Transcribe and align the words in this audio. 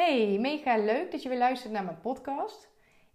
Hey, 0.00 0.38
mega 0.38 0.76
leuk 0.76 1.10
dat 1.10 1.22
je 1.22 1.28
weer 1.28 1.38
luistert 1.38 1.72
naar 1.72 1.84
mijn 1.84 2.00
podcast. 2.00 2.70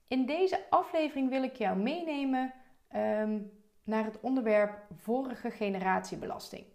In 0.07 0.25
deze 0.25 0.69
aflevering 0.69 1.29
wil 1.29 1.43
ik 1.43 1.55
jou 1.55 1.77
meenemen 1.77 2.53
ehm, 2.87 3.39
naar 3.83 4.05
het 4.05 4.19
onderwerp 4.19 4.85
vorige 4.95 5.51
generatie 5.51 6.17
belasting. 6.17 6.65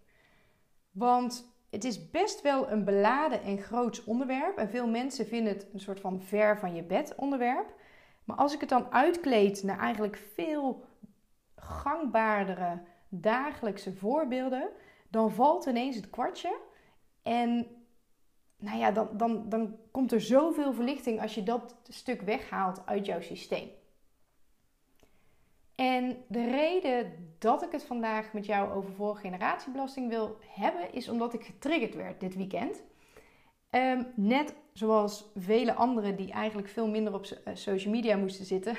Want 0.91 1.53
het 1.69 1.83
is 1.83 2.09
best 2.09 2.41
wel 2.41 2.69
een 2.69 2.85
beladen 2.85 3.41
en 3.43 3.57
groots 3.57 4.03
onderwerp. 4.03 4.57
En 4.57 4.69
veel 4.69 4.87
mensen 4.87 5.25
vinden 5.25 5.53
het 5.53 5.67
een 5.73 5.79
soort 5.79 5.99
van 5.99 6.21
ver 6.21 6.59
van 6.59 6.75
je 6.75 6.83
bed 6.83 7.15
onderwerp. 7.15 7.73
Maar 8.23 8.37
als 8.37 8.53
ik 8.53 8.59
het 8.59 8.69
dan 8.69 8.91
uitkleed 8.91 9.63
naar 9.63 9.79
eigenlijk 9.79 10.17
veel 10.33 10.85
gangbaardere 11.55 12.81
dagelijkse 13.09 13.93
voorbeelden, 13.93 14.69
dan 15.09 15.31
valt 15.31 15.65
ineens 15.65 15.95
het 15.95 16.09
kwartje. 16.09 16.59
En 17.23 17.80
nou 18.61 18.77
ja, 18.77 18.91
dan, 18.91 19.09
dan, 19.13 19.49
dan 19.49 19.75
komt 19.91 20.11
er 20.11 20.21
zoveel 20.21 20.73
verlichting 20.73 21.21
als 21.21 21.35
je 21.35 21.43
dat 21.43 21.75
stuk 21.87 22.21
weghaalt 22.21 22.81
uit 22.85 23.05
jouw 23.05 23.21
systeem. 23.21 23.69
En 25.75 26.17
de 26.27 26.49
reden 26.49 27.13
dat 27.39 27.63
ik 27.63 27.71
het 27.71 27.83
vandaag 27.83 28.33
met 28.33 28.45
jou 28.45 28.71
over 28.71 28.93
vorige 28.93 29.21
generatiebelasting 29.21 30.09
wil 30.09 30.37
hebben, 30.47 30.93
is 30.93 31.09
omdat 31.09 31.33
ik 31.33 31.43
getriggerd 31.43 31.95
werd 31.95 32.19
dit 32.19 32.35
weekend. 32.35 32.83
Ehm, 33.69 34.03
net 34.15 34.55
zoals 34.73 35.31
vele 35.35 35.73
anderen 35.73 36.15
die 36.15 36.31
eigenlijk 36.31 36.67
veel 36.67 36.87
minder 36.87 37.13
op 37.13 37.25
eh, 37.25 37.55
social 37.55 37.93
media 37.93 38.17
moesten 38.17 38.45
zitten, 38.45 38.75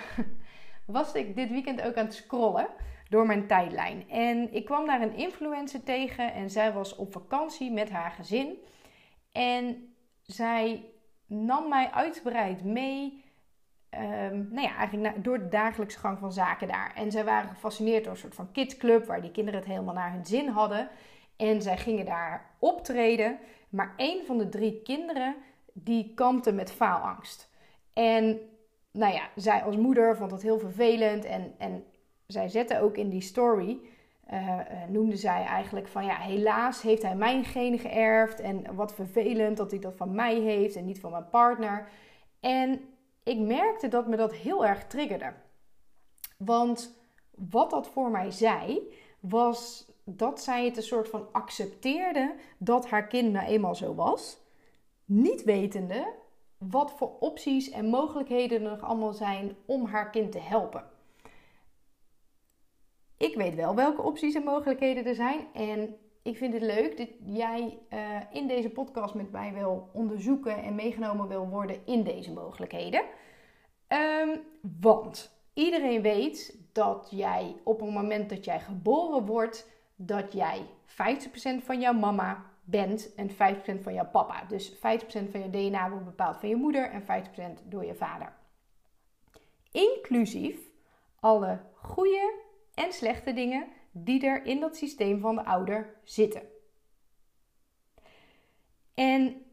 was 0.87 1.15
ik 1.15 1.37
dit 1.37 1.51
weekend 1.51 1.83
ook 1.83 1.97
aan 1.97 2.05
het 2.05 2.15
scrollen 2.15 2.67
door 3.09 3.27
mijn 3.27 3.47
tijdlijn. 3.47 4.11
En 4.11 4.55
ik 4.55 4.65
kwam 4.65 4.87
daar 4.87 5.03
een 5.03 5.17
influencer 5.17 5.83
tegen 5.83 6.33
en 6.33 6.51
zij 6.51 6.73
was 6.73 6.97
op 6.97 7.13
vakantie 7.13 7.71
met 7.71 7.91
haar 7.91 8.11
gezin. 8.11 8.59
En 9.33 9.95
zij 10.23 10.85
nam 11.27 11.69
mij 11.69 11.91
uitgebreid 11.91 12.65
mee. 12.65 13.25
Um, 13.95 14.49
nou 14.51 14.61
ja, 14.61 14.77
eigenlijk 14.77 15.25
door 15.25 15.39
de 15.39 15.49
dagelijkse 15.49 15.99
gang 15.99 16.19
van 16.19 16.33
zaken 16.33 16.69
daar. 16.69 16.93
En 16.95 17.11
zij 17.11 17.25
waren 17.25 17.51
gefascineerd 17.51 18.05
door 18.05 18.13
een 18.13 18.19
soort 18.19 18.35
van 18.35 18.53
kidsclub 18.53 19.07
waar 19.07 19.21
die 19.21 19.31
kinderen 19.31 19.61
het 19.61 19.69
helemaal 19.69 19.95
naar 19.95 20.13
hun 20.13 20.27
zin 20.27 20.49
hadden. 20.49 20.89
En 21.37 21.63
zij 21.63 21.77
gingen 21.77 22.05
daar 22.05 22.51
optreden. 22.59 23.39
Maar 23.69 23.95
een 23.97 24.23
van 24.27 24.39
de 24.39 24.49
drie 24.49 24.83
kinderen 24.83 25.37
die 25.73 26.15
kampte 26.15 26.53
met 26.53 26.73
faalangst. 26.73 27.51
En 27.93 28.41
nou 28.93 29.13
ja, 29.13 29.29
zij 29.37 29.63
als 29.63 29.77
moeder 29.77 30.17
vond 30.17 30.31
dat 30.31 30.43
heel 30.43 30.59
vervelend. 30.59 31.25
En, 31.25 31.55
en 31.59 31.85
zij 32.27 32.49
zette 32.49 32.81
ook 32.81 32.97
in 32.97 33.09
die 33.09 33.21
story 33.21 33.81
uh, 34.31 34.59
noemde 34.89 35.17
zij 35.17 35.45
eigenlijk 35.45 35.89
van 35.89 36.05
ja, 36.05 36.17
helaas 36.17 36.83
heeft 36.83 37.03
hij 37.03 37.17
mijn 37.17 37.45
genen 37.45 37.79
geërfd 37.79 38.41
en 38.41 38.75
wat 38.75 38.95
vervelend 38.95 39.57
dat 39.57 39.71
hij 39.71 39.81
dat 39.81 39.97
van 39.97 40.15
mij 40.15 40.35
heeft 40.35 40.77
en 40.77 40.85
niet 40.85 41.01
van 41.01 41.11
mijn 41.11 41.29
partner. 41.29 41.89
En 42.41 42.81
ik 43.23 43.39
merkte 43.39 43.89
dat 43.89 44.07
me 44.07 44.17
dat 44.17 44.35
heel 44.35 44.67
erg 44.67 44.87
triggerde. 44.87 45.33
Want 46.37 47.01
wat 47.31 47.71
dat 47.71 47.89
voor 47.89 48.11
mij 48.11 48.31
zei, 48.31 48.93
was 49.21 49.91
dat 50.05 50.41
zij 50.41 50.65
het 50.65 50.77
een 50.77 50.83
soort 50.83 51.09
van 51.09 51.27
accepteerde 51.33 52.35
dat 52.59 52.89
haar 52.89 53.07
kind 53.07 53.33
nou 53.33 53.47
eenmaal 53.47 53.75
zo 53.75 53.95
was. 53.95 54.39
Niet 55.05 55.45
wetende 55.45 56.13
wat 56.59 56.93
voor 56.93 57.19
opties 57.21 57.71
en 57.71 57.87
mogelijkheden 57.87 58.63
er 58.63 58.71
nog 58.71 58.83
allemaal 58.83 59.13
zijn 59.13 59.57
om 59.67 59.87
haar 59.87 60.11
kind 60.11 60.33
te 60.33 60.41
helpen. 60.41 60.85
Ik 63.23 63.35
weet 63.35 63.55
wel 63.55 63.75
welke 63.75 64.03
opties 64.03 64.35
en 64.35 64.45
mogelijkheden 64.45 65.07
er 65.07 65.15
zijn. 65.15 65.47
En 65.53 65.97
ik 66.23 66.37
vind 66.37 66.53
het 66.53 66.63
leuk 66.63 66.97
dat 66.97 67.09
jij 67.25 67.79
uh, 67.93 67.99
in 68.33 68.47
deze 68.47 68.71
podcast 68.71 69.15
met 69.15 69.33
mij 69.33 69.53
wil 69.53 69.89
onderzoeken 69.93 70.63
en 70.63 70.75
meegenomen 70.75 71.29
wil 71.29 71.49
worden 71.49 71.87
in 71.87 72.03
deze 72.03 72.33
mogelijkheden. 72.33 73.03
Um, 73.89 74.41
want 74.81 75.33
iedereen 75.55 76.03
weet 76.03 76.59
dat 76.73 77.09
jij 77.11 77.57
op 77.65 77.81
het 77.81 77.91
moment 77.91 78.31
dat 78.31 78.45
jij 78.45 78.61
geboren 78.61 79.27
wordt, 79.27 79.69
dat 79.97 80.33
jij 80.33 80.67
50% 80.87 81.65
van 81.65 81.81
jouw 81.81 81.93
mama 81.93 82.45
bent 82.65 83.15
en 83.15 83.31
50% 83.31 83.35
van 83.83 83.95
jouw 83.95 84.11
papa. 84.13 84.45
Dus 84.49 84.75
50% 84.75 84.79
van 85.31 85.41
je 85.41 85.51
DNA 85.51 85.91
wordt 85.91 86.05
bepaald 86.05 86.37
van 86.37 86.49
je 86.49 86.57
moeder 86.57 86.91
en 86.91 87.03
50% 87.03 87.69
door 87.69 87.85
je 87.85 87.95
vader. 87.95 88.33
Inclusief 89.71 90.59
alle 91.21 91.59
goede 91.75 92.51
en 92.75 92.93
slechte 92.93 93.33
dingen 93.33 93.67
die 93.91 94.27
er 94.27 94.45
in 94.45 94.61
dat 94.61 94.77
systeem 94.77 95.21
van 95.21 95.35
de 95.35 95.45
ouder 95.45 95.95
zitten. 96.05 96.43
En 98.95 99.45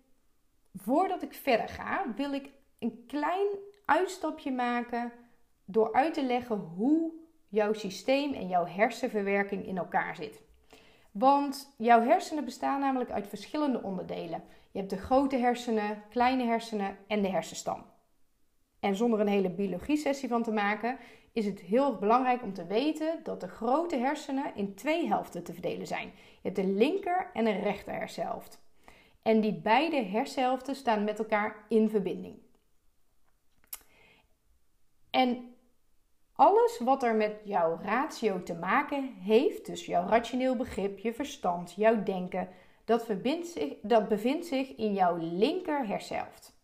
voordat 0.75 1.22
ik 1.22 1.34
verder 1.34 1.69
ga, 1.69 2.13
wil 2.16 2.34
ik 2.34 2.50
een 2.80 3.03
klein 3.07 3.47
uitstapje 3.85 4.52
maken 4.52 5.12
door 5.66 5.94
uit 5.94 6.13
te 6.13 6.24
leggen 6.24 6.57
hoe 6.57 7.13
jouw 7.47 7.74
systeem 7.74 8.34
en 8.34 8.47
jouw 8.47 8.66
hersenverwerking 8.66 9.66
in 9.66 9.78
elkaar 9.78 10.16
zit. 10.16 10.41
Want 11.12 11.74
jouw 11.78 12.01
hersenen 12.01 12.46
bestaan 12.46 12.80
namelijk 12.80 13.12
uit 13.12 13.28
verschillende 13.28 13.81
onderdelen. 13.81 14.44
Je 14.72 14.78
hebt 14.80 14.90
de 14.90 14.97
grote 14.97 15.38
hersenen, 15.38 16.03
kleine 16.09 16.44
hersenen 16.44 16.97
en 17.07 17.22
de 17.22 17.30
hersenstam. 17.30 17.86
En 18.80 18.96
zonder 18.96 19.19
een 19.19 19.28
hele 19.28 19.50
biologie-sessie 19.50 20.30
van 20.30 20.44
te 20.44 20.51
maken, 20.51 20.97
is 21.34 21.46
het 21.46 21.60
heel 21.60 21.98
belangrijk 21.98 22.44
om 22.44 22.54
te 22.54 22.66
weten 22.66 23.20
dat 23.24 23.42
de 23.42 23.48
grote 23.48 23.96
hersenen 23.96 24.56
in 24.56 24.76
twee 24.76 25.08
helften 25.08 25.44
te 25.44 25.54
verdelen 25.54 25.88
zijn. 25.88 26.08
Je 26.08 26.40
hebt 26.42 26.56
de 26.56 26.68
linker 26.68 27.30
en 27.34 27.44
de 27.44 27.52
rechter 27.52 27.94
hersenhelft. 27.94 28.62
En 29.22 29.42
die 29.42 29.54
beide 29.54 30.04
hersenhelften 30.04 30.76
staan 30.76 31.04
met 31.04 31.20
elkaar 31.20 31.66
in 31.68 31.90
verbinding. 31.90 32.40
En 35.10 35.56
alles 36.34 36.80
wat 36.80 37.04
er 37.04 37.16
met 37.16 37.42
jouw 37.44 37.80
ratio 37.82 38.44
te 38.44 38.56
maken 38.56 39.14
heeft, 39.14 39.66
dus 39.66 39.86
jouw 39.86 40.08
rationeel 40.08 40.56
begrip, 40.56 41.00
je 41.00 41.14
verstand, 41.14 41.74
jouw 41.76 42.04
denken, 42.04 42.50
dat, 42.86 43.08
zich, 43.42 43.74
dat 43.82 44.08
bevindt 44.08 44.46
zich 44.46 44.76
in 44.76 44.94
jouw 44.94 45.18
linker 45.18 45.88
hersenhelft. 45.88 46.58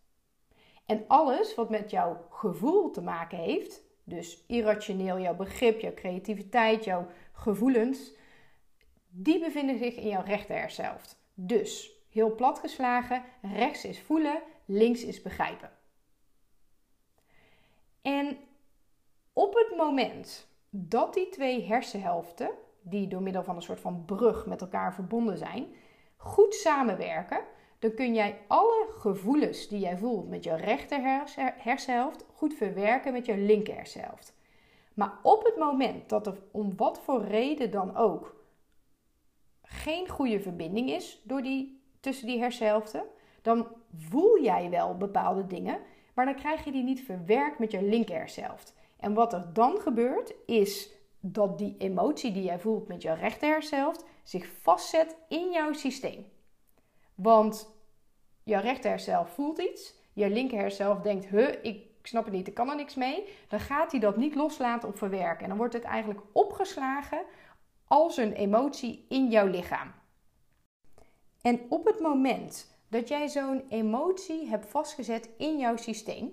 En 0.86 1.04
alles 1.06 1.54
wat 1.54 1.70
met 1.70 1.90
jouw 1.90 2.26
gevoel 2.30 2.90
te 2.90 3.02
maken 3.02 3.38
heeft, 3.38 3.85
dus 4.06 4.44
irrationeel, 4.46 5.20
jouw 5.20 5.34
begrip, 5.34 5.80
jouw 5.80 5.94
creativiteit, 5.94 6.84
jouw 6.84 7.06
gevoelens, 7.32 8.12
die 9.08 9.40
bevinden 9.40 9.78
zich 9.78 9.96
in 9.96 10.08
jouw 10.08 10.22
rechter 10.22 10.56
hersenhelft. 10.56 11.18
Dus, 11.34 11.90
heel 12.10 12.34
plat 12.34 12.58
geslagen, 12.58 13.22
rechts 13.42 13.84
is 13.84 14.00
voelen, 14.00 14.42
links 14.64 15.04
is 15.04 15.22
begrijpen. 15.22 15.70
En 18.02 18.38
op 19.32 19.54
het 19.54 19.76
moment 19.76 20.48
dat 20.70 21.14
die 21.14 21.28
twee 21.28 21.66
hersenhelften, 21.66 22.50
die 22.82 23.08
door 23.08 23.22
middel 23.22 23.42
van 23.42 23.56
een 23.56 23.62
soort 23.62 23.80
van 23.80 24.04
brug 24.04 24.46
met 24.46 24.60
elkaar 24.60 24.94
verbonden 24.94 25.38
zijn, 25.38 25.74
goed 26.16 26.54
samenwerken, 26.54 27.44
dan 27.78 27.94
kun 27.94 28.14
jij 28.14 28.38
alle 28.46 28.86
gevoelens 28.98 29.68
die 29.68 29.78
jij 29.78 29.98
voelt 29.98 30.28
met 30.28 30.44
je 30.44 30.56
rechter 30.56 31.00
hersenhelft 31.56 32.24
goed 32.34 32.54
verwerken 32.54 33.12
met 33.12 33.26
je 33.26 33.36
linker 33.36 33.74
hersenhelft. 33.74 34.34
Maar 34.94 35.18
op 35.22 35.44
het 35.44 35.56
moment 35.56 36.08
dat 36.08 36.26
er 36.26 36.38
om 36.50 36.76
wat 36.76 37.00
voor 37.00 37.24
reden 37.24 37.70
dan 37.70 37.96
ook 37.96 38.44
geen 39.62 40.08
goede 40.08 40.40
verbinding 40.40 40.90
is 40.90 41.22
door 41.24 41.42
die, 41.42 41.80
tussen 42.00 42.26
die 42.26 42.40
hersenhelften, 42.40 43.04
dan 43.42 43.66
voel 43.94 44.42
jij 44.42 44.70
wel 44.70 44.96
bepaalde 44.96 45.46
dingen, 45.46 45.78
maar 46.14 46.24
dan 46.24 46.34
krijg 46.34 46.64
je 46.64 46.72
die 46.72 46.82
niet 46.82 47.00
verwerkt 47.00 47.58
met 47.58 47.70
je 47.70 47.82
linker 47.82 48.16
hersenhelft. 48.16 48.74
En 48.96 49.14
wat 49.14 49.32
er 49.32 49.52
dan 49.52 49.80
gebeurt 49.80 50.34
is 50.46 50.90
dat 51.20 51.58
die 51.58 51.74
emotie 51.78 52.32
die 52.32 52.42
jij 52.42 52.58
voelt 52.58 52.88
met 52.88 53.02
je 53.02 53.12
rechter 53.14 53.48
hersenhelft 53.48 54.04
zich 54.22 54.48
vastzet 54.62 55.16
in 55.28 55.50
jouw 55.52 55.72
systeem. 55.72 56.26
Want 57.16 57.74
je 58.42 58.56
rechter 58.56 59.26
voelt 59.26 59.58
iets, 59.58 59.94
je 60.12 60.30
linker 60.30 61.02
denkt, 61.02 61.26
huh, 61.26 61.54
ik 61.62 61.86
snap 62.02 62.24
het 62.24 62.32
niet, 62.32 62.48
ik 62.48 62.54
kan 62.54 62.70
er 62.70 62.76
niks 62.76 62.94
mee. 62.94 63.28
Dan 63.48 63.60
gaat 63.60 63.90
hij 63.90 64.00
dat 64.00 64.16
niet 64.16 64.34
loslaten 64.34 64.88
of 64.88 64.98
verwerken. 64.98 65.42
En 65.42 65.48
dan 65.48 65.58
wordt 65.58 65.72
het 65.72 65.84
eigenlijk 65.84 66.20
opgeslagen 66.32 67.22
als 67.86 68.16
een 68.16 68.32
emotie 68.32 69.06
in 69.08 69.30
jouw 69.30 69.46
lichaam. 69.46 69.92
En 71.42 71.60
op 71.68 71.84
het 71.84 72.00
moment 72.00 72.74
dat 72.88 73.08
jij 73.08 73.28
zo'n 73.28 73.64
emotie 73.68 74.48
hebt 74.48 74.66
vastgezet 74.66 75.28
in 75.38 75.58
jouw 75.58 75.76
systeem, 75.76 76.32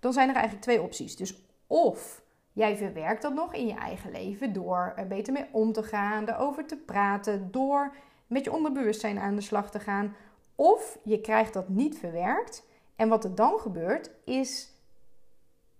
dan 0.00 0.12
zijn 0.12 0.28
er 0.28 0.34
eigenlijk 0.34 0.64
twee 0.64 0.82
opties. 0.82 1.16
Dus 1.16 1.42
of 1.66 2.22
jij 2.52 2.76
verwerkt 2.76 3.22
dat 3.22 3.34
nog 3.34 3.54
in 3.54 3.66
je 3.66 3.74
eigen 3.74 4.10
leven 4.10 4.52
door 4.52 4.92
er 4.96 5.06
beter 5.06 5.32
mee 5.32 5.46
om 5.52 5.72
te 5.72 5.82
gaan, 5.82 6.28
erover 6.28 6.66
te 6.66 6.76
praten, 6.76 7.50
door 7.50 7.94
met 8.26 8.44
je 8.44 8.52
onderbewustzijn 8.52 9.18
aan 9.18 9.34
de 9.34 9.40
slag 9.40 9.70
te 9.70 9.80
gaan. 9.80 10.16
Of 10.54 10.98
je 11.02 11.20
krijgt 11.20 11.52
dat 11.52 11.68
niet 11.68 11.98
verwerkt. 11.98 12.66
En 12.96 13.08
wat 13.08 13.24
er 13.24 13.34
dan 13.34 13.58
gebeurt, 13.58 14.10
is 14.24 14.72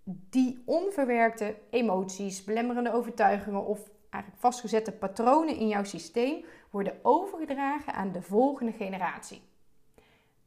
die 0.05 0.63
onverwerkte 0.65 1.55
emoties, 1.69 2.43
belemmerende 2.43 2.93
overtuigingen 2.93 3.65
of 3.65 3.89
eigenlijk 4.09 4.43
vastgezette 4.43 4.91
patronen 4.91 5.55
in 5.55 5.67
jouw 5.67 5.83
systeem 5.83 6.45
worden 6.69 6.99
overgedragen 7.01 7.93
aan 7.93 8.11
de 8.11 8.21
volgende 8.21 8.71
generatie. 8.71 9.41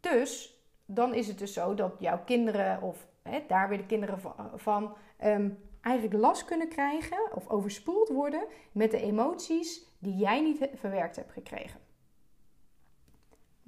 Dus 0.01 0.59
dan 0.87 1.15
is 1.15 1.27
het 1.27 1.39
dus 1.39 1.53
zo 1.53 1.75
dat 1.75 1.95
jouw 1.99 2.25
kinderen, 2.25 2.83
of 2.83 3.07
hè, 3.23 3.45
daar 3.49 3.69
weer 3.69 3.79
de 3.79 3.87
kinderen 3.87 4.21
van, 4.55 4.95
ehm, 5.17 5.51
eigenlijk 5.81 6.21
last 6.21 6.45
kunnen 6.45 6.69
krijgen 6.69 7.19
of 7.35 7.49
overspoeld 7.49 8.09
worden 8.09 8.45
met 8.73 8.91
de 8.91 9.01
emoties 9.01 9.87
die 9.99 10.17
jij 10.17 10.41
niet 10.41 10.69
verwerkt 10.75 11.17
hebt 11.17 11.33
gekregen. 11.33 11.81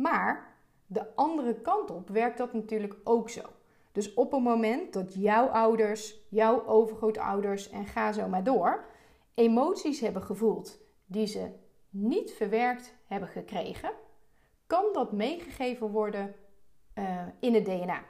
Maar 0.00 0.56
de 0.86 1.14
andere 1.14 1.60
kant 1.60 1.90
op 1.90 2.08
werkt 2.08 2.38
dat 2.38 2.52
natuurlijk 2.52 2.96
ook 3.04 3.30
zo. 3.30 3.42
Dus 3.92 4.14
op 4.14 4.32
het 4.32 4.42
moment 4.42 4.92
dat 4.92 5.14
jouw 5.14 5.46
ouders, 5.46 6.14
jouw 6.28 6.66
overgrootouders 6.66 7.70
en 7.70 7.86
ga 7.86 8.12
zo 8.12 8.28
maar 8.28 8.44
door, 8.44 8.84
emoties 9.34 10.00
hebben 10.00 10.22
gevoeld 10.22 10.78
die 11.06 11.26
ze 11.26 11.50
niet 11.90 12.32
verwerkt 12.32 12.94
hebben 13.06 13.28
gekregen, 13.28 13.92
kan 14.66 14.84
dat 14.92 15.12
meegegeven 15.12 15.90
worden 15.90 16.34
uh, 16.94 17.26
in 17.40 17.54
het 17.54 17.64
DNA. 17.64 18.04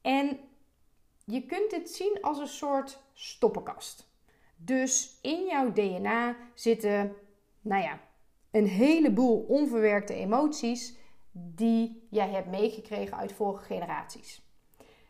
En 0.00 0.38
je 1.24 1.46
kunt 1.46 1.70
dit 1.70 1.90
zien 1.90 2.18
als 2.20 2.38
een 2.38 2.48
soort 2.48 3.02
stoppenkast. 3.12 4.10
Dus 4.56 5.18
in 5.22 5.46
jouw 5.46 5.72
DNA 5.72 6.36
zitten, 6.54 7.16
nou 7.60 7.82
ja, 7.82 8.00
een 8.56 8.66
heleboel 8.66 9.44
onverwerkte 9.48 10.14
emoties 10.14 10.96
die 11.32 12.06
jij 12.10 12.28
hebt 12.28 12.50
meegekregen 12.50 13.16
uit 13.16 13.32
vorige 13.32 13.64
generaties. 13.64 14.42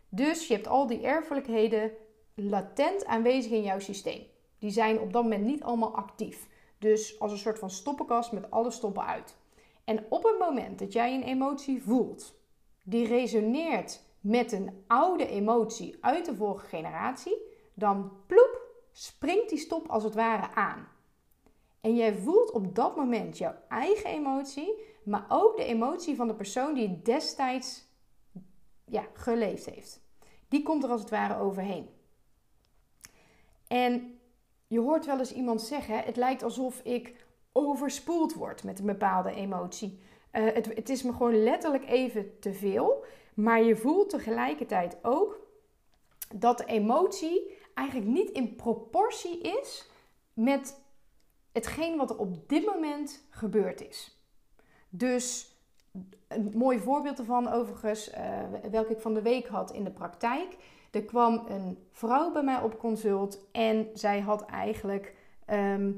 Dus 0.08 0.48
je 0.48 0.54
hebt 0.54 0.66
al 0.66 0.86
die 0.86 1.00
erfelijkheden 1.00 1.90
latent 2.34 3.04
aanwezig 3.04 3.52
in 3.52 3.62
jouw 3.62 3.78
systeem. 3.78 4.22
Die 4.58 4.70
zijn 4.70 5.00
op 5.00 5.12
dat 5.12 5.22
moment 5.22 5.44
niet 5.44 5.62
allemaal 5.62 5.96
actief. 5.96 6.48
Dus 6.78 7.20
als 7.20 7.32
een 7.32 7.38
soort 7.38 7.58
van 7.58 7.70
stoppenkast 7.70 8.32
met 8.32 8.50
alle 8.50 8.70
stoppen 8.70 9.06
uit. 9.06 9.36
En 9.84 10.04
op 10.08 10.22
het 10.22 10.38
moment 10.38 10.78
dat 10.78 10.92
jij 10.92 11.14
een 11.14 11.22
emotie 11.22 11.82
voelt, 11.82 12.34
die 12.82 13.06
resoneert 13.06 14.02
met 14.20 14.52
een 14.52 14.84
oude 14.86 15.26
emotie 15.26 15.96
uit 16.00 16.24
de 16.24 16.34
vorige 16.34 16.66
generatie, 16.66 17.36
dan 17.74 18.12
ploep, 18.26 18.60
springt 18.92 19.48
die 19.48 19.58
stop 19.58 19.88
als 19.88 20.04
het 20.04 20.14
ware 20.14 20.54
aan. 20.54 20.88
En 21.86 21.96
jij 21.96 22.14
voelt 22.14 22.50
op 22.50 22.74
dat 22.74 22.96
moment 22.96 23.38
jouw 23.38 23.54
eigen 23.68 24.10
emotie, 24.10 24.74
maar 25.02 25.26
ook 25.28 25.56
de 25.56 25.64
emotie 25.64 26.16
van 26.16 26.26
de 26.26 26.34
persoon 26.34 26.74
die 26.74 26.88
het 26.88 27.04
destijds 27.04 27.84
ja, 28.84 29.06
geleefd 29.12 29.66
heeft. 29.66 30.00
Die 30.48 30.62
komt 30.62 30.84
er 30.84 30.90
als 30.90 31.00
het 31.00 31.10
ware 31.10 31.38
overheen. 31.38 31.88
En 33.66 34.18
je 34.66 34.80
hoort 34.80 35.06
wel 35.06 35.18
eens 35.18 35.32
iemand 35.32 35.62
zeggen: 35.62 35.98
Het 36.02 36.16
lijkt 36.16 36.42
alsof 36.42 36.80
ik 36.82 37.26
overspoeld 37.52 38.34
word 38.34 38.64
met 38.64 38.78
een 38.78 38.86
bepaalde 38.86 39.30
emotie. 39.30 39.98
Uh, 40.32 40.52
het, 40.52 40.66
het 40.74 40.88
is 40.88 41.02
me 41.02 41.12
gewoon 41.12 41.42
letterlijk 41.42 41.88
even 41.88 42.38
te 42.38 42.52
veel. 42.52 43.04
Maar 43.34 43.62
je 43.62 43.76
voelt 43.76 44.10
tegelijkertijd 44.10 44.98
ook 45.02 45.40
dat 46.34 46.58
de 46.58 46.64
emotie 46.64 47.50
eigenlijk 47.74 48.08
niet 48.08 48.30
in 48.30 48.56
proportie 48.56 49.40
is 49.40 49.90
met 50.32 50.84
hetgeen 51.56 51.96
wat 51.96 52.10
er 52.10 52.18
op 52.18 52.48
dit 52.48 52.66
moment 52.66 53.26
gebeurd 53.30 53.88
is. 53.88 54.20
Dus 54.88 55.54
een 56.28 56.52
mooi 56.54 56.78
voorbeeld 56.78 57.18
ervan, 57.18 57.48
overigens, 57.48 58.10
uh, 58.10 58.70
welke 58.70 58.92
ik 58.92 59.00
van 59.00 59.14
de 59.14 59.22
week 59.22 59.46
had 59.46 59.72
in 59.72 59.84
de 59.84 59.90
praktijk. 59.90 60.56
Er 60.90 61.04
kwam 61.04 61.46
een 61.48 61.78
vrouw 61.90 62.32
bij 62.32 62.42
mij 62.42 62.60
op 62.60 62.78
consult 62.78 63.48
en 63.52 63.88
zij 63.94 64.20
had 64.20 64.44
eigenlijk 64.44 65.14
ehm, 65.44 65.92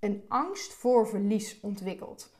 een 0.00 0.24
angst 0.28 0.72
voor 0.72 1.08
verlies 1.08 1.60
ontwikkeld. 1.60 2.34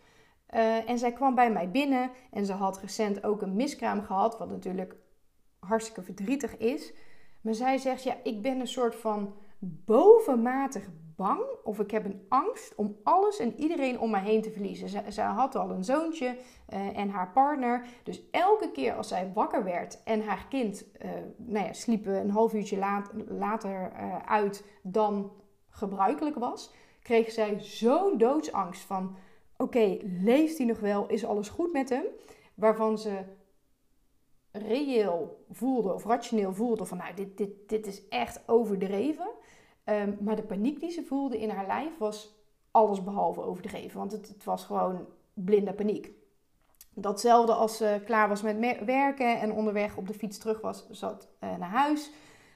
Uh, 0.55 0.89
en 0.89 0.99
zij 0.99 1.13
kwam 1.13 1.35
bij 1.35 1.53
mij 1.53 1.71
binnen 1.71 2.11
en 2.31 2.47
ze 2.47 2.53
had 2.53 2.79
recent 2.79 3.25
ook 3.25 3.43
een 3.43 3.57
miskraam 3.57 4.03
gehad, 4.03 4.39
wat 4.39 4.51
natuurlijk 4.51 4.95
hartstikke 5.59 6.03
verdrietig 6.03 6.57
is. 6.57 6.93
Maar 7.41 7.55
zij 7.55 7.79
zegt: 7.79 8.03
Ja, 8.03 8.17
ik 8.23 8.43
ben 8.43 8.61
een 8.61 8.67
soort 8.67 8.95
van 8.95 9.35
bovenmatig 9.59 10.89
of 11.65 11.79
ik 11.79 11.91
heb 11.91 12.05
een 12.05 12.27
angst 12.29 12.75
om 12.75 12.97
alles 13.03 13.39
en 13.39 13.61
iedereen 13.61 14.01
om 14.01 14.11
mij 14.11 14.23
heen 14.23 14.43
te 14.43 14.51
verliezen. 14.51 15.13
Ze, 15.13 15.21
had 15.21 15.57
al 15.57 15.71
een 15.71 15.85
zoontje 15.85 16.37
uh, 16.73 16.99
en 16.99 17.09
haar 17.09 17.31
partner. 17.33 17.87
Dus 18.03 18.23
elke 18.31 18.71
keer 18.71 18.95
als 18.95 19.09
zij 19.09 19.31
wakker 19.35 19.65
werd 19.65 20.03
en 20.05 20.25
haar 20.25 20.47
kind 20.49 20.85
uh, 21.05 21.11
nou 21.37 21.67
ja, 21.67 21.73
sliep 21.73 22.07
een 22.07 22.31
half 22.31 22.55
uurtje 22.55 23.05
later 23.29 23.93
uh, 23.93 24.17
uit 24.27 24.65
dan 24.83 25.33
gebruikelijk 25.69 26.37
was, 26.37 26.75
kreeg 27.03 27.31
zij 27.31 27.61
zo'n 27.61 28.19
doodsangst 28.19 28.83
van: 28.83 29.17
oké, 29.57 29.99
leeft 30.03 30.59
hij 30.59 30.67
nog 30.67 30.81
wel? 30.81 31.07
Is 31.07 31.25
alles 31.25 31.49
goed 31.49 31.73
met 31.73 31.89
hem? 31.89 32.05
Waarvan 32.55 32.99
ze 32.99 33.19
reëel 34.53 35.45
voelde 35.51 35.93
of 35.93 36.05
rationeel 36.05 36.55
voelde 36.55 36.85
van 36.85 36.99
nou, 36.99 37.15
dit, 37.15 37.37
dit, 37.37 37.69
dit 37.69 37.87
is 37.87 38.09
echt 38.09 38.43
overdreven. 38.47 39.31
Um, 39.85 40.19
maar 40.21 40.37
de 40.37 40.43
paniek 40.43 40.81
die 40.81 40.91
ze 40.91 41.03
voelde 41.03 41.39
in 41.39 41.51
haar 41.51 41.67
lijf 41.67 41.99
was 41.99 42.35
alles 42.71 43.05
behalve 43.05 43.43
overdreven. 43.43 43.99
Want 43.99 44.13
het, 44.13 44.29
het 44.29 44.45
was 44.45 44.65
gewoon 44.65 45.07
blinde 45.35 45.73
paniek. 45.73 46.11
Datzelfde 46.95 47.53
als 47.53 47.77
ze 47.77 48.03
klaar 48.05 48.29
was 48.29 48.43
met 48.43 48.85
werken 48.85 49.41
en 49.41 49.53
onderweg 49.53 49.97
op 49.97 50.07
de 50.07 50.15
fiets 50.15 50.39
terug 50.39 50.61
was, 50.61 50.91
zat 50.91 51.29
uh, 51.41 51.57
naar 51.57 51.71
huis. 51.71 52.11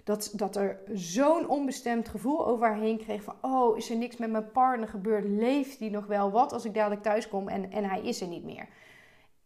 Dat, 0.05 0.33
dat 0.35 0.57
er 0.57 0.81
zo'n 0.93 1.49
onbestemd 1.49 2.09
gevoel 2.09 2.47
over 2.47 2.67
haar 2.67 2.79
heen 2.79 2.99
kreeg 2.99 3.23
van... 3.23 3.35
oh, 3.41 3.77
is 3.77 3.91
er 3.91 3.97
niks 3.97 4.17
met 4.17 4.31
mijn 4.31 4.51
partner 4.51 4.89
gebeurd? 4.89 5.25
Leeft 5.25 5.79
die 5.79 5.91
nog 5.91 6.07
wel? 6.07 6.31
Wat 6.31 6.53
als 6.53 6.65
ik 6.65 6.75
dadelijk 6.75 7.03
thuis 7.03 7.29
kom 7.29 7.49
en, 7.49 7.71
en 7.71 7.85
hij 7.85 8.03
is 8.03 8.21
er 8.21 8.29
niet 8.29 8.45
meer? 8.45 8.69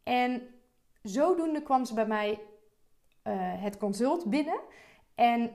En 0.03 0.43
zodoende 1.03 1.63
kwam 1.63 1.85
ze 1.85 1.95
bij 1.95 2.07
mij 2.07 2.31
uh, 2.31 3.35
het 3.63 3.77
consult 3.77 4.25
binnen. 4.25 4.61
En 5.15 5.51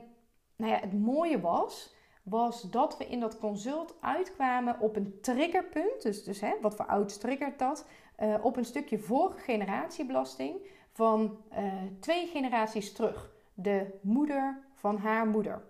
nou 0.56 0.72
ja, 0.72 0.80
het 0.80 1.00
mooie 1.00 1.40
was 1.40 1.94
was 2.28 2.62
dat 2.62 2.96
we 2.96 3.06
in 3.06 3.20
dat 3.20 3.38
consult 3.38 3.94
uitkwamen 4.00 4.80
op 4.80 4.96
een 4.96 5.18
triggerpunt. 5.20 6.02
Dus, 6.02 6.24
dus 6.24 6.40
hè, 6.40 6.54
wat 6.60 6.74
voor 6.74 6.86
oud 6.86 7.20
triggert 7.20 7.58
dat? 7.58 7.86
Uh, 8.18 8.34
op 8.42 8.56
een 8.56 8.64
stukje 8.64 8.98
vorige 8.98 9.38
generatiebelasting 9.38 10.56
van 10.92 11.38
uh, 11.52 11.72
twee 12.00 12.26
generaties 12.26 12.92
terug. 12.92 13.30
De 13.54 13.98
moeder 14.00 14.62
van 14.74 14.96
haar 14.96 15.26
moeder. 15.26 15.62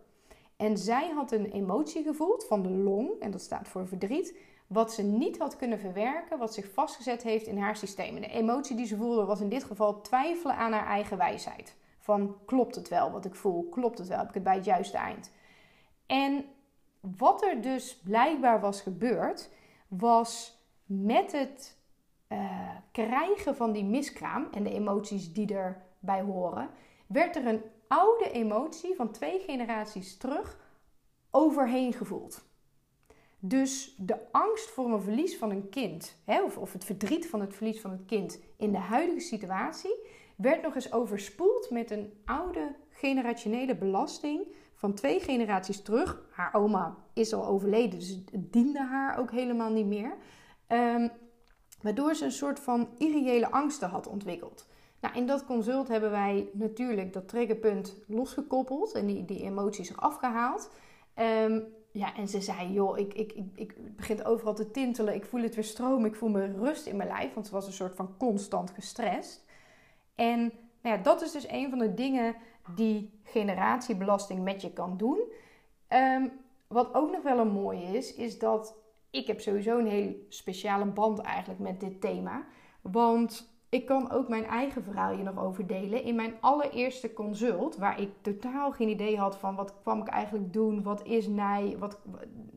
En 0.56 0.78
zij 0.78 1.10
had 1.10 1.32
een 1.32 1.50
emotie 1.50 2.02
gevoeld 2.02 2.46
van 2.46 2.62
de 2.62 2.70
long, 2.70 3.10
en 3.20 3.30
dat 3.30 3.40
staat 3.40 3.68
voor 3.68 3.86
verdriet, 3.88 4.38
wat 4.66 4.92
ze 4.92 5.02
niet 5.02 5.38
had 5.38 5.56
kunnen 5.56 5.78
verwerken, 5.78 6.38
wat 6.38 6.54
zich 6.54 6.72
vastgezet 6.72 7.22
heeft 7.22 7.46
in 7.46 7.58
haar 7.58 7.76
systeem. 7.76 8.16
En 8.16 8.22
de 8.22 8.30
emotie 8.30 8.76
die 8.76 8.86
ze 8.86 8.96
voelde 8.96 9.24
was 9.24 9.40
in 9.40 9.48
dit 9.48 9.64
geval 9.64 10.00
twijfelen 10.00 10.56
aan 10.56 10.72
haar 10.72 10.86
eigen 10.86 11.16
wijsheid. 11.16 11.76
Van 11.98 12.36
klopt 12.44 12.74
het 12.74 12.88
wel 12.88 13.10
wat 13.10 13.24
ik 13.24 13.34
voel? 13.34 13.68
Klopt 13.68 13.98
het 13.98 14.08
wel? 14.08 14.18
Heb 14.18 14.28
ik 14.28 14.34
het 14.34 14.42
bij 14.42 14.54
het 14.54 14.64
juiste 14.64 14.96
eind? 14.96 15.30
En 16.06 16.44
wat 17.00 17.42
er 17.42 17.60
dus 17.60 17.96
blijkbaar 17.96 18.60
was 18.60 18.80
gebeurd, 18.80 19.50
was 19.88 20.60
met 20.84 21.32
het 21.32 21.78
uh, 22.28 22.70
krijgen 22.92 23.56
van 23.56 23.72
die 23.72 23.84
miskraam 23.84 24.48
en 24.52 24.62
de 24.62 24.72
emoties 24.72 25.32
die 25.32 25.54
erbij 25.54 26.22
horen, 26.22 26.70
werd 27.06 27.36
er 27.36 27.46
een 27.46 27.62
oude 27.88 28.30
emotie 28.30 28.94
van 28.94 29.10
twee 29.10 29.38
generaties 29.38 30.16
terug 30.16 30.58
overheen 31.30 31.92
gevoeld. 31.92 32.44
Dus 33.38 33.94
de 33.98 34.32
angst 34.32 34.70
voor 34.70 34.92
een 34.92 35.02
verlies 35.02 35.36
van 35.36 35.50
een 35.50 35.68
kind, 35.68 36.16
hè, 36.24 36.42
of, 36.42 36.58
of 36.58 36.72
het 36.72 36.84
verdriet 36.84 37.28
van 37.28 37.40
het 37.40 37.54
verlies 37.54 37.80
van 37.80 37.90
het 37.90 38.04
kind 38.06 38.40
in 38.56 38.72
de 38.72 38.78
huidige 38.78 39.20
situatie, 39.20 39.94
werd 40.36 40.62
nog 40.62 40.74
eens 40.74 40.92
overspoeld 40.92 41.70
met 41.70 41.90
een 41.90 42.12
oude 42.24 42.74
generationele 42.90 43.76
belasting 43.76 44.46
van 44.76 44.94
twee 44.94 45.20
generaties 45.20 45.82
terug. 45.82 46.22
Haar 46.30 46.54
oma 46.54 46.96
is 47.12 47.32
al 47.32 47.46
overleden, 47.46 47.98
dus 47.98 48.20
het 48.30 48.52
diende 48.52 48.82
haar 48.82 49.18
ook 49.18 49.30
helemaal 49.30 49.70
niet 49.70 49.86
meer. 49.86 50.16
Um, 50.68 51.10
waardoor 51.82 52.14
ze 52.14 52.24
een 52.24 52.32
soort 52.32 52.60
van 52.60 52.88
irreële 52.98 53.50
angsten 53.50 53.88
had 53.88 54.06
ontwikkeld. 54.06 54.68
Nou, 55.00 55.16
in 55.16 55.26
dat 55.26 55.44
consult 55.44 55.88
hebben 55.88 56.10
wij 56.10 56.48
natuurlijk 56.52 57.12
dat 57.12 57.28
triggerpunt 57.28 57.96
losgekoppeld 58.06 58.92
en 58.92 59.06
die, 59.06 59.24
die 59.24 59.42
emoties 59.42 59.90
eraf 59.90 60.16
gehaald. 60.16 60.70
Um, 61.44 61.64
ja, 61.92 62.14
en 62.14 62.28
ze 62.28 62.40
zei, 62.40 62.72
joh, 62.72 62.98
ik, 62.98 63.14
ik, 63.14 63.32
ik, 63.32 63.46
ik 63.54 63.96
begin 63.96 64.24
overal 64.24 64.54
te 64.54 64.70
tintelen, 64.70 65.14
ik 65.14 65.24
voel 65.24 65.42
het 65.42 65.54
weer 65.54 65.64
stromen, 65.64 66.10
ik 66.10 66.16
voel 66.16 66.28
me 66.28 66.52
rust 66.52 66.86
in 66.86 66.96
mijn 66.96 67.08
lijf, 67.08 67.34
want 67.34 67.46
ze 67.46 67.52
was 67.52 67.66
een 67.66 67.72
soort 67.72 67.94
van 67.94 68.14
constant 68.18 68.70
gestrest. 68.70 69.44
En 70.14 70.40
nou 70.82 70.96
ja, 70.96 71.02
dat 71.02 71.22
is 71.22 71.32
dus 71.32 71.48
een 71.48 71.70
van 71.70 71.78
de 71.78 71.94
dingen 71.94 72.34
die 72.74 73.20
generatiebelasting 73.22 74.42
met 74.42 74.62
je 74.62 74.72
kan 74.72 74.96
doen. 74.96 75.18
Um, 75.88 76.32
wat 76.66 76.94
ook 76.94 77.12
nog 77.12 77.22
wel 77.22 77.38
een 77.38 77.52
mooie 77.52 77.96
is, 77.96 78.14
is 78.14 78.38
dat 78.38 78.76
ik 79.10 79.26
heb 79.26 79.40
sowieso 79.40 79.78
een 79.78 79.86
hele 79.86 80.16
speciale 80.28 80.84
band 80.84 81.18
eigenlijk 81.18 81.60
met 81.60 81.80
dit 81.80 82.00
thema. 82.00 82.44
Want 82.80 83.54
ik 83.68 83.86
kan 83.86 84.10
ook 84.10 84.28
mijn 84.28 84.44
eigen 84.44 84.82
verhaal 84.82 85.14
hier 85.14 85.24
nog 85.24 85.38
over 85.38 85.66
delen. 85.66 86.02
In 86.02 86.14
mijn 86.14 86.34
allereerste 86.40 87.12
consult, 87.12 87.76
waar 87.76 88.00
ik 88.00 88.10
totaal 88.20 88.72
geen 88.72 88.88
idee 88.88 89.18
had 89.18 89.36
van 89.36 89.54
wat 89.54 89.74
kwam 89.82 90.00
ik 90.00 90.08
eigenlijk 90.08 90.52
doen, 90.52 90.82
wat 90.82 91.04
is 91.04 91.26
nij, 91.26 91.76
wat, 91.78 92.00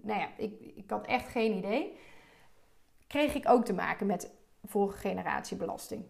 nou 0.01 0.20
ja, 0.20 0.28
ik, 0.38 0.54
ik 0.75 0.89
had 0.89 1.06
echt 1.06 1.28
geen 1.28 1.58
idee. 1.58 1.98
Kreeg 3.08 3.36
ik 3.36 3.50
ook 3.50 3.66
te 3.66 3.74
maken 3.74 4.08
met 4.08 4.34
vorige 4.63 4.98
generatie 4.98 5.58
belasting. 5.58 6.04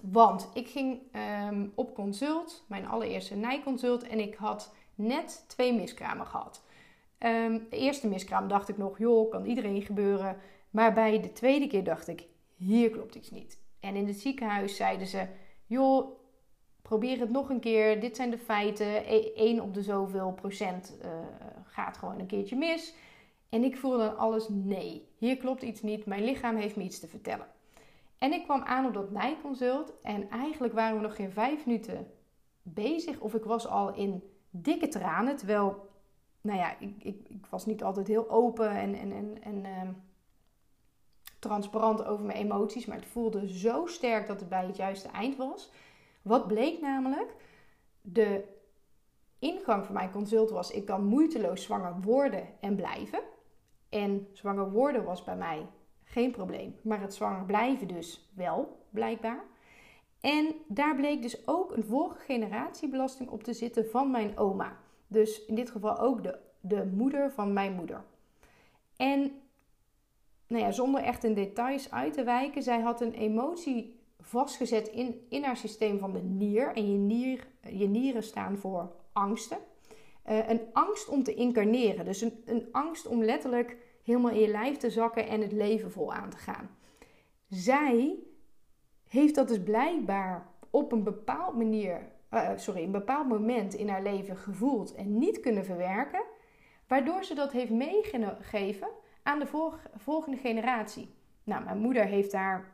Want 0.00 0.48
ik 0.54 0.68
ging 0.68 1.00
ehm, 1.12 1.66
op 1.74 1.94
consult, 1.94 2.64
mijn 2.68 2.86
allereerste 2.86 3.34
nijconsult, 3.34 4.02
en 4.02 4.18
ik 4.18 4.34
had 4.34 4.74
net 4.94 5.44
twee 5.46 5.74
miskramen 5.74 6.26
gehad. 6.26 6.62
Um, 7.18 7.66
de 7.70 7.76
eerste 7.76 8.08
miskraam 8.08 8.48
dacht 8.48 8.68
ik 8.68 8.76
nog, 8.76 8.98
joh, 8.98 9.30
kan 9.30 9.44
iedereen 9.44 9.82
gebeuren. 9.82 10.36
Maar 10.70 10.92
bij 10.92 11.20
de 11.20 11.32
tweede 11.32 11.66
keer 11.66 11.84
dacht 11.84 12.08
ik, 12.08 12.26
hier 12.56 12.90
klopt 12.90 13.14
iets 13.14 13.30
niet. 13.30 13.60
En 13.80 13.94
in 13.94 14.06
het 14.06 14.20
ziekenhuis 14.20 14.76
zeiden 14.76 15.06
ze, 15.06 15.26
joh, 15.66 16.18
probeer 16.82 17.18
het 17.18 17.30
nog 17.30 17.48
een 17.48 17.60
keer. 17.60 18.00
Dit 18.00 18.16
zijn 18.16 18.30
de 18.30 18.38
feiten. 18.38 19.06
1 19.06 19.56
e, 19.56 19.60
op 19.60 19.74
de 19.74 19.82
zoveel 19.82 20.32
procent 20.32 20.98
uh, 21.04 21.10
gaat 21.64 21.96
gewoon 21.96 22.18
een 22.18 22.26
keertje 22.26 22.56
mis. 22.56 22.94
En 23.48 23.64
ik 23.64 23.76
voelde 23.76 23.98
dan 23.98 24.16
alles, 24.16 24.48
nee, 24.48 25.08
hier 25.16 25.36
klopt 25.36 25.62
iets 25.62 25.82
niet. 25.82 26.06
Mijn 26.06 26.24
lichaam 26.24 26.56
heeft 26.56 26.76
me 26.76 26.82
iets 26.82 27.00
te 27.00 27.08
vertellen. 27.08 27.46
En 28.18 28.32
ik 28.32 28.44
kwam 28.44 28.62
aan 28.62 28.86
op 28.86 28.94
dat 28.94 29.10
nijconsult 29.10 30.00
en 30.00 30.30
eigenlijk 30.30 30.74
waren 30.74 30.96
we 30.96 31.02
nog 31.02 31.16
geen 31.16 31.32
vijf 31.32 31.66
minuten 31.66 32.10
bezig. 32.62 33.20
Of 33.20 33.34
ik 33.34 33.44
was 33.44 33.66
al 33.66 33.94
in 33.94 34.22
dikke 34.50 34.88
tranen, 34.88 35.36
terwijl, 35.36 35.90
nou 36.40 36.58
ja, 36.58 36.78
ik, 36.78 37.04
ik, 37.04 37.28
ik 37.28 37.46
was 37.46 37.66
niet 37.66 37.82
altijd 37.82 38.06
heel 38.06 38.30
open 38.30 38.70
en, 38.70 38.94
en, 38.94 39.12
en, 39.12 39.42
en 39.42 39.64
uh, 39.64 39.88
transparant 41.38 42.04
over 42.04 42.24
mijn 42.24 42.38
emoties. 42.38 42.86
Maar 42.86 42.96
het 42.96 43.06
voelde 43.06 43.58
zo 43.58 43.86
sterk 43.86 44.26
dat 44.26 44.40
het 44.40 44.48
bij 44.48 44.66
het 44.66 44.76
juiste 44.76 45.08
eind 45.08 45.36
was. 45.36 45.72
Wat 46.22 46.46
bleek 46.46 46.80
namelijk? 46.80 47.34
De 48.00 48.44
ingang 49.38 49.84
van 49.84 49.94
mijn 49.94 50.10
consult 50.10 50.50
was: 50.50 50.70
ik 50.70 50.84
kan 50.84 51.04
moeiteloos 51.04 51.62
zwanger 51.62 52.00
worden 52.00 52.48
en 52.60 52.76
blijven. 52.76 53.20
En 53.88 54.28
zwanger 54.32 54.70
worden 54.70 55.04
was 55.04 55.24
bij 55.24 55.36
mij 55.36 55.66
geen 56.08 56.30
probleem. 56.30 56.76
Maar 56.82 57.00
het 57.00 57.14
zwanger 57.14 57.44
blijven 57.44 57.88
dus 57.88 58.30
wel, 58.34 58.78
blijkbaar. 58.90 59.44
En 60.20 60.54
daar 60.66 60.96
bleek 60.96 61.22
dus 61.22 61.46
ook 61.46 61.72
een 61.76 61.84
vorige 61.84 62.20
generatiebelasting 62.20 63.28
op 63.28 63.42
te 63.42 63.52
zitten 63.52 63.90
van 63.90 64.10
mijn 64.10 64.38
oma. 64.38 64.76
Dus 65.06 65.44
in 65.44 65.54
dit 65.54 65.70
geval 65.70 65.98
ook 65.98 66.22
de, 66.22 66.38
de 66.60 66.84
moeder 66.84 67.32
van 67.32 67.52
mijn 67.52 67.72
moeder. 67.72 68.04
En 68.96 69.32
nou 70.46 70.62
ja, 70.62 70.72
zonder 70.72 71.02
echt 71.02 71.24
in 71.24 71.34
details 71.34 71.90
uit 71.90 72.12
te 72.12 72.24
wijken, 72.24 72.62
zij 72.62 72.80
had 72.80 73.00
een 73.00 73.12
emotie 73.12 74.00
vastgezet 74.20 74.88
in, 74.88 75.26
in 75.28 75.42
haar 75.44 75.56
systeem 75.56 75.98
van 75.98 76.12
de 76.12 76.22
nier. 76.22 76.72
En 76.74 76.92
je, 76.92 76.98
nier, 76.98 77.46
je 77.70 77.88
nieren 77.88 78.22
staan 78.22 78.58
voor 78.58 78.92
angsten. 79.12 79.58
Uh, 80.28 80.48
een 80.48 80.60
angst 80.72 81.08
om 81.08 81.22
te 81.22 81.34
incarneren. 81.34 82.04
Dus 82.04 82.20
een, 82.20 82.42
een 82.44 82.68
angst 82.72 83.06
om 83.06 83.24
letterlijk 83.24 83.76
helemaal 84.08 84.32
in 84.32 84.40
je 84.40 84.48
lijf 84.48 84.76
te 84.76 84.90
zakken 84.90 85.28
en 85.28 85.40
het 85.40 85.52
leven 85.52 85.90
vol 85.90 86.12
aan 86.12 86.30
te 86.30 86.36
gaan. 86.36 86.70
Zij 87.48 88.18
heeft 89.08 89.34
dat 89.34 89.48
dus 89.48 89.62
blijkbaar 89.62 90.46
op 90.70 90.92
een 90.92 91.02
bepaald 91.02 91.56
manier, 91.56 92.12
uh, 92.30 92.50
sorry, 92.56 92.82
een 92.82 92.90
bepaald 92.90 93.28
moment 93.28 93.74
in 93.74 93.88
haar 93.88 94.02
leven 94.02 94.36
gevoeld 94.36 94.94
en 94.94 95.18
niet 95.18 95.40
kunnen 95.40 95.64
verwerken, 95.64 96.22
waardoor 96.86 97.24
ze 97.24 97.34
dat 97.34 97.52
heeft 97.52 97.70
meegegeven 97.70 98.88
aan 99.22 99.38
de 99.38 99.70
volgende 99.96 100.36
generatie. 100.36 101.14
Nou, 101.44 101.64
mijn 101.64 101.78
moeder 101.78 102.04
heeft 102.04 102.30
daar 102.30 102.72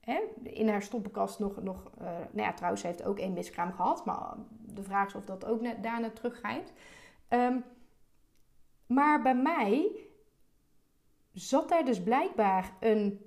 hè, 0.00 0.20
in 0.42 0.68
haar 0.68 0.82
stoppenkast 0.82 1.38
nog, 1.38 1.62
nog 1.62 1.90
uh, 2.00 2.04
nou 2.06 2.46
ja, 2.48 2.52
trouwens, 2.52 2.80
ze 2.82 2.86
heeft 2.86 3.04
ook 3.04 3.18
één 3.18 3.32
miskraam 3.32 3.72
gehad, 3.72 4.04
maar 4.04 4.34
de 4.60 4.82
vraag 4.82 5.06
is 5.06 5.14
of 5.14 5.24
dat 5.24 5.44
ook 5.44 5.82
daarna 5.82 6.10
teruggaat. 6.10 6.72
Um, 7.28 7.64
maar 8.86 9.22
bij 9.22 9.36
mij 9.36 10.03
zat 11.34 11.68
daar 11.68 11.84
dus 11.84 12.02
blijkbaar 12.02 12.72
een 12.80 13.20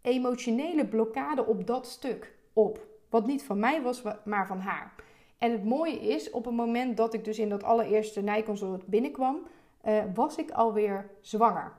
emotionele 0.00 0.86
blokkade 0.86 1.46
op 1.46 1.66
dat 1.66 1.86
stuk 1.86 2.36
op. 2.52 2.86
Wat 3.08 3.26
niet 3.26 3.42
van 3.42 3.58
mij 3.58 3.82
was, 3.82 4.02
maar 4.24 4.46
van 4.46 4.58
haar. 4.58 4.94
En 5.38 5.52
het 5.52 5.64
mooie 5.64 6.00
is, 6.00 6.30
op 6.30 6.44
het 6.44 6.54
moment 6.54 6.96
dat 6.96 7.14
ik 7.14 7.24
dus 7.24 7.38
in 7.38 7.48
dat 7.48 7.62
allereerste 7.62 8.20
nijconsult 8.20 8.86
binnenkwam, 8.86 9.46
uh, 9.84 10.04
was 10.14 10.36
ik 10.36 10.50
alweer 10.50 11.10
zwanger. 11.20 11.72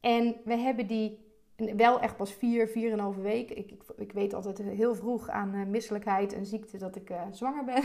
En 0.00 0.36
we 0.44 0.56
hebben 0.56 0.86
die 0.86 1.18
wel 1.76 2.00
echt 2.00 2.16
pas 2.16 2.32
vier, 2.32 2.68
vier 2.68 2.86
en 2.86 2.92
een 2.92 3.04
halve 3.04 3.20
week. 3.20 3.50
Ik, 3.50 3.70
ik, 3.70 3.82
ik 3.96 4.12
weet 4.12 4.34
altijd 4.34 4.58
heel 4.58 4.94
vroeg 4.94 5.28
aan 5.28 5.54
uh, 5.54 5.66
misselijkheid 5.66 6.32
en 6.32 6.46
ziekte 6.46 6.78
dat 6.78 6.96
ik 6.96 7.10
uh, 7.10 7.22
zwanger 7.30 7.64
ben. 7.64 7.82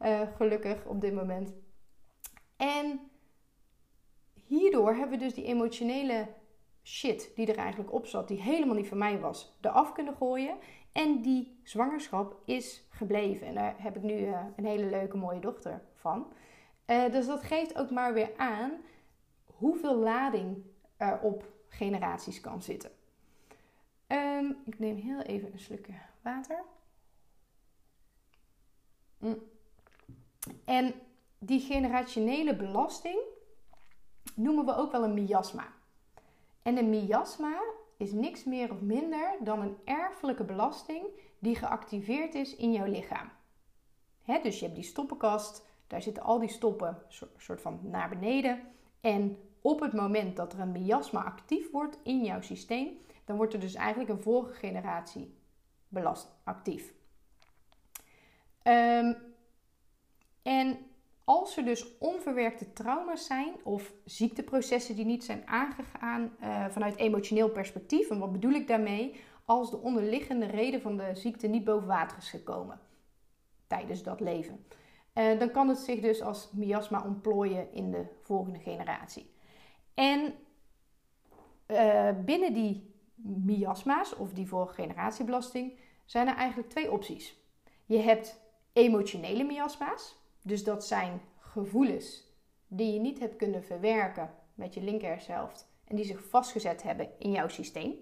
gelukkig 0.36 0.84
op 0.86 1.00
dit 1.00 1.14
moment. 1.14 1.52
En 2.56 3.00
hierdoor 4.48 4.94
hebben 4.94 5.18
we 5.18 5.24
dus 5.24 5.34
die 5.34 5.44
emotionele 5.44 6.26
shit 6.82 7.30
die 7.34 7.46
er 7.46 7.56
eigenlijk 7.56 7.92
op 7.92 8.06
zat, 8.06 8.28
die 8.28 8.42
helemaal 8.42 8.74
niet 8.74 8.88
van 8.88 8.98
mij 8.98 9.18
was, 9.18 9.56
eraf 9.60 9.92
kunnen 9.92 10.14
gooien. 10.14 10.56
En 10.92 11.22
die 11.22 11.60
zwangerschap 11.62 12.36
is 12.44 12.86
gebleven. 12.88 13.46
En 13.46 13.54
daar 13.54 13.74
heb 13.82 13.96
ik 13.96 14.02
nu 14.02 14.14
uh, 14.14 14.40
een 14.56 14.64
hele 14.64 14.86
leuke, 14.86 15.16
mooie 15.16 15.40
dochter 15.40 15.82
van. 15.94 16.32
Uh, 16.86 17.10
dus 17.10 17.26
dat 17.26 17.42
geeft 17.42 17.78
ook 17.78 17.90
maar 17.90 18.14
weer 18.14 18.30
aan 18.36 18.72
hoeveel 19.44 19.96
lading 19.96 20.64
er 20.96 21.20
op 21.20 21.44
generaties 21.68 22.40
kan 22.40 22.62
zitten. 22.62 22.90
Um, 24.06 24.56
ik 24.64 24.78
neem 24.78 24.96
heel 24.96 25.20
even 25.20 25.52
een 25.52 25.58
slukje 25.58 25.94
water. 26.22 26.62
Mm. 29.18 29.38
En 30.64 30.94
die 31.38 31.60
generationele 31.60 32.56
belasting, 32.56 33.18
noemen 34.38 34.64
we 34.64 34.74
ook 34.74 34.92
wel 34.92 35.04
een 35.04 35.14
miasma. 35.14 35.66
En 36.62 36.76
een 36.76 36.90
miasma 36.90 37.62
is 37.96 38.12
niks 38.12 38.44
meer 38.44 38.72
of 38.72 38.80
minder 38.80 39.36
dan 39.40 39.60
een 39.60 39.76
erfelijke 39.84 40.44
belasting 40.44 41.06
die 41.38 41.56
geactiveerd 41.56 42.34
is 42.34 42.56
in 42.56 42.72
jouw 42.72 42.86
lichaam. 42.86 43.30
dus 44.42 44.58
je 44.58 44.64
hebt 44.64 44.76
die 44.76 44.84
stoppenkast, 44.84 45.66
daar 45.86 46.02
zitten 46.02 46.22
al 46.22 46.38
die 46.38 46.48
stoppen 46.48 47.02
soort 47.36 47.60
van 47.60 47.80
naar 47.82 48.08
beneden. 48.08 48.60
En 49.00 49.38
op 49.60 49.80
het 49.80 49.92
moment 49.92 50.36
dat 50.36 50.52
er 50.52 50.60
een 50.60 50.72
miasma 50.72 51.24
actief 51.24 51.70
wordt 51.70 51.98
in 52.02 52.24
jouw 52.24 52.40
systeem, 52.40 52.98
dan 53.24 53.36
wordt 53.36 53.52
er 53.52 53.60
dus 53.60 53.74
eigenlijk 53.74 54.10
een 54.10 54.22
vorige 54.22 54.52
generatie 54.52 55.36
belast 55.88 56.30
actief. 56.44 56.94
Um, 58.62 59.16
en 60.42 60.78
als 61.28 61.56
er 61.56 61.64
dus 61.64 61.98
onverwerkte 61.98 62.72
trauma's 62.72 63.26
zijn 63.26 63.54
of 63.64 63.92
ziekteprocessen 64.04 64.96
die 64.96 65.04
niet 65.04 65.24
zijn 65.24 65.46
aangegaan 65.46 66.36
uh, 66.40 66.66
vanuit 66.68 66.96
emotioneel 66.96 67.50
perspectief, 67.50 68.10
en 68.10 68.18
wat 68.18 68.32
bedoel 68.32 68.52
ik 68.52 68.68
daarmee? 68.68 69.20
Als 69.44 69.70
de 69.70 69.76
onderliggende 69.76 70.46
reden 70.46 70.80
van 70.80 70.96
de 70.96 71.10
ziekte 71.14 71.46
niet 71.46 71.64
boven 71.64 71.86
water 71.86 72.18
is 72.18 72.30
gekomen 72.30 72.80
tijdens 73.66 74.02
dat 74.02 74.20
leven. 74.20 74.64
Uh, 75.14 75.38
dan 75.38 75.50
kan 75.50 75.68
het 75.68 75.78
zich 75.78 76.00
dus 76.00 76.22
als 76.22 76.50
miasma 76.52 77.04
ontplooien 77.04 77.72
in 77.72 77.90
de 77.90 78.04
volgende 78.22 78.58
generatie. 78.58 79.30
En 79.94 80.34
uh, 81.66 82.10
binnen 82.24 82.52
die 82.52 82.94
miasma's 83.44 84.16
of 84.16 84.32
die 84.32 84.48
vorige 84.48 84.74
generatiebelasting 84.74 85.78
zijn 86.04 86.28
er 86.28 86.36
eigenlijk 86.36 86.70
twee 86.70 86.92
opties. 86.92 87.36
Je 87.86 87.98
hebt 87.98 88.40
emotionele 88.72 89.44
miasma's. 89.44 90.16
Dus 90.48 90.64
dat 90.64 90.86
zijn 90.86 91.20
gevoelens 91.38 92.36
die 92.66 92.92
je 92.92 93.00
niet 93.00 93.18
hebt 93.18 93.36
kunnen 93.36 93.64
verwerken 93.64 94.30
met 94.54 94.74
je 94.74 94.82
linkerhelft 94.82 95.68
en 95.84 95.96
die 95.96 96.04
zich 96.04 96.28
vastgezet 96.28 96.82
hebben 96.82 97.08
in 97.18 97.30
jouw 97.30 97.48
systeem. 97.48 97.94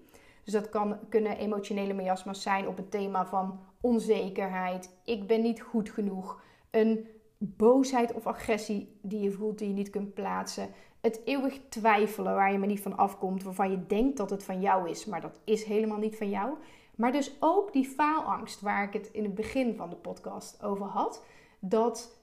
Dus 0.45 0.53
dat 0.53 0.69
kan, 0.69 0.99
kunnen 1.09 1.39
emotionele 1.39 1.93
miasma's 1.93 2.43
zijn 2.43 2.69
op 2.69 2.77
het 2.77 2.91
thema 2.91 3.27
van 3.27 3.61
onzekerheid, 3.81 4.99
ik 5.05 5.27
ben 5.27 5.43
niet 5.43 5.61
goed 5.61 5.91
genoeg, 5.91 6.43
een 6.71 7.09
boosheid 7.39 8.13
of 8.13 8.27
agressie 8.27 8.99
die 9.03 9.21
je 9.21 9.31
voelt 9.31 9.59
die 9.59 9.69
je 9.69 9.75
niet 9.75 9.91
kunt 9.91 10.15
plaatsen, 10.15 10.69
het 11.01 11.21
eeuwig 11.25 11.61
twijfelen 11.69 12.35
waar 12.35 12.53
je 12.53 12.59
maar 12.59 12.69
niet 12.69 12.83
van 12.83 12.97
afkomt, 12.97 13.43
waarvan 13.43 13.71
je 13.71 13.87
denkt 13.87 14.17
dat 14.17 14.31
het 14.31 14.45
van 14.45 14.61
jou 14.61 14.91
is, 14.91 15.05
maar 15.05 15.21
dat 15.21 15.41
is 15.45 15.65
helemaal 15.65 15.99
niet 15.99 16.17
van 16.17 16.31
jou. 16.31 16.55
Maar 16.97 17.13
dus 17.13 17.37
ook 17.41 17.73
die 17.73 17.89
faalangst 17.89 18.61
waar 18.61 18.85
ik 18.85 18.93
het 18.93 19.07
in 19.07 19.25
het 19.25 19.35
begin 19.35 19.75
van 19.77 19.91
de 19.91 19.97
podcast 19.97 20.63
over 20.63 20.87
had, 20.87 21.25
dat 21.61 22.16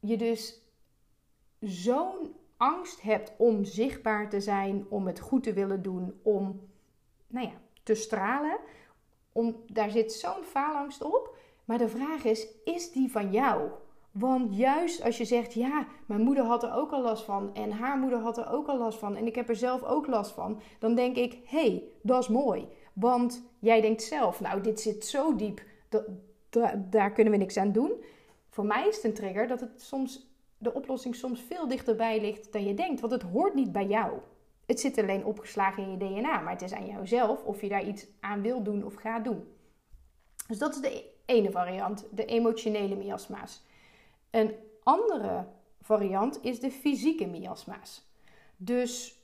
je 0.00 0.16
dus 0.16 0.60
zo'n 1.60 2.34
angst 2.56 3.02
hebt 3.02 3.32
om 3.36 3.64
zichtbaar 3.64 4.28
te 4.28 4.40
zijn, 4.40 4.86
om 4.88 5.06
het 5.06 5.20
goed 5.20 5.42
te 5.42 5.52
willen 5.52 5.82
doen, 5.82 6.20
om 6.22 6.60
nou 7.26 7.46
ja, 7.46 7.52
te 7.82 7.94
stralen. 7.94 8.58
Om, 9.32 9.56
daar 9.66 9.90
zit 9.90 10.12
zo'n 10.12 10.44
faalangst 10.44 11.02
op. 11.02 11.36
Maar 11.64 11.78
de 11.78 11.88
vraag 11.88 12.24
is, 12.24 12.46
is 12.64 12.92
die 12.92 13.10
van 13.10 13.30
jou? 13.30 13.70
Want 14.10 14.56
juist 14.56 15.02
als 15.02 15.18
je 15.18 15.24
zegt, 15.24 15.52
ja, 15.52 15.86
mijn 16.06 16.20
moeder 16.20 16.44
had 16.44 16.62
er 16.62 16.74
ook 16.74 16.92
al 16.92 17.02
last 17.02 17.24
van 17.24 17.54
en 17.54 17.70
haar 17.70 17.98
moeder 17.98 18.18
had 18.18 18.38
er 18.38 18.50
ook 18.50 18.66
al 18.66 18.78
last 18.78 18.98
van 18.98 19.16
en 19.16 19.26
ik 19.26 19.34
heb 19.34 19.48
er 19.48 19.56
zelf 19.56 19.82
ook 19.82 20.06
last 20.06 20.32
van, 20.32 20.60
dan 20.78 20.94
denk 20.94 21.16
ik, 21.16 21.38
hé, 21.44 21.60
hey, 21.60 21.84
dat 22.02 22.22
is 22.22 22.28
mooi. 22.28 22.68
Want 22.92 23.42
jij 23.58 23.80
denkt 23.80 24.02
zelf, 24.02 24.40
nou, 24.40 24.60
dit 24.60 24.80
zit 24.80 25.04
zo 25.04 25.36
diep, 25.36 25.62
daar 26.90 27.12
kunnen 27.12 27.32
we 27.32 27.38
niks 27.38 27.56
aan 27.56 27.72
doen 27.72 27.92
voor 28.50 28.64
mij 28.64 28.88
is 28.88 28.96
het 28.96 29.04
een 29.04 29.14
trigger 29.14 29.46
dat 29.46 29.60
het 29.60 29.82
soms, 29.82 30.26
de 30.58 30.74
oplossing 30.74 31.14
soms 31.14 31.40
veel 31.40 31.68
dichterbij 31.68 32.20
ligt 32.20 32.52
dan 32.52 32.64
je 32.64 32.74
denkt. 32.74 33.00
Want 33.00 33.12
het 33.12 33.22
hoort 33.22 33.54
niet 33.54 33.72
bij 33.72 33.86
jou. 33.86 34.18
Het 34.66 34.80
zit 34.80 34.98
alleen 34.98 35.24
opgeslagen 35.24 35.82
in 35.82 35.90
je 35.90 35.96
DNA, 35.96 36.40
maar 36.40 36.52
het 36.52 36.62
is 36.62 36.72
aan 36.72 36.86
jou 36.86 37.06
zelf 37.06 37.42
of 37.44 37.60
je 37.60 37.68
daar 37.68 37.86
iets 37.86 38.06
aan 38.20 38.42
wil 38.42 38.62
doen 38.62 38.84
of 38.84 38.94
gaat 38.94 39.24
doen. 39.24 39.48
Dus 40.48 40.58
dat 40.58 40.74
is 40.74 40.80
de 40.80 41.04
ene 41.26 41.50
variant, 41.50 42.06
de 42.10 42.24
emotionele 42.24 42.96
miasma's. 42.96 43.62
Een 44.30 44.54
andere 44.82 45.46
variant 45.80 46.38
is 46.42 46.60
de 46.60 46.70
fysieke 46.70 47.26
miasma's. 47.26 48.08
Dus 48.56 49.18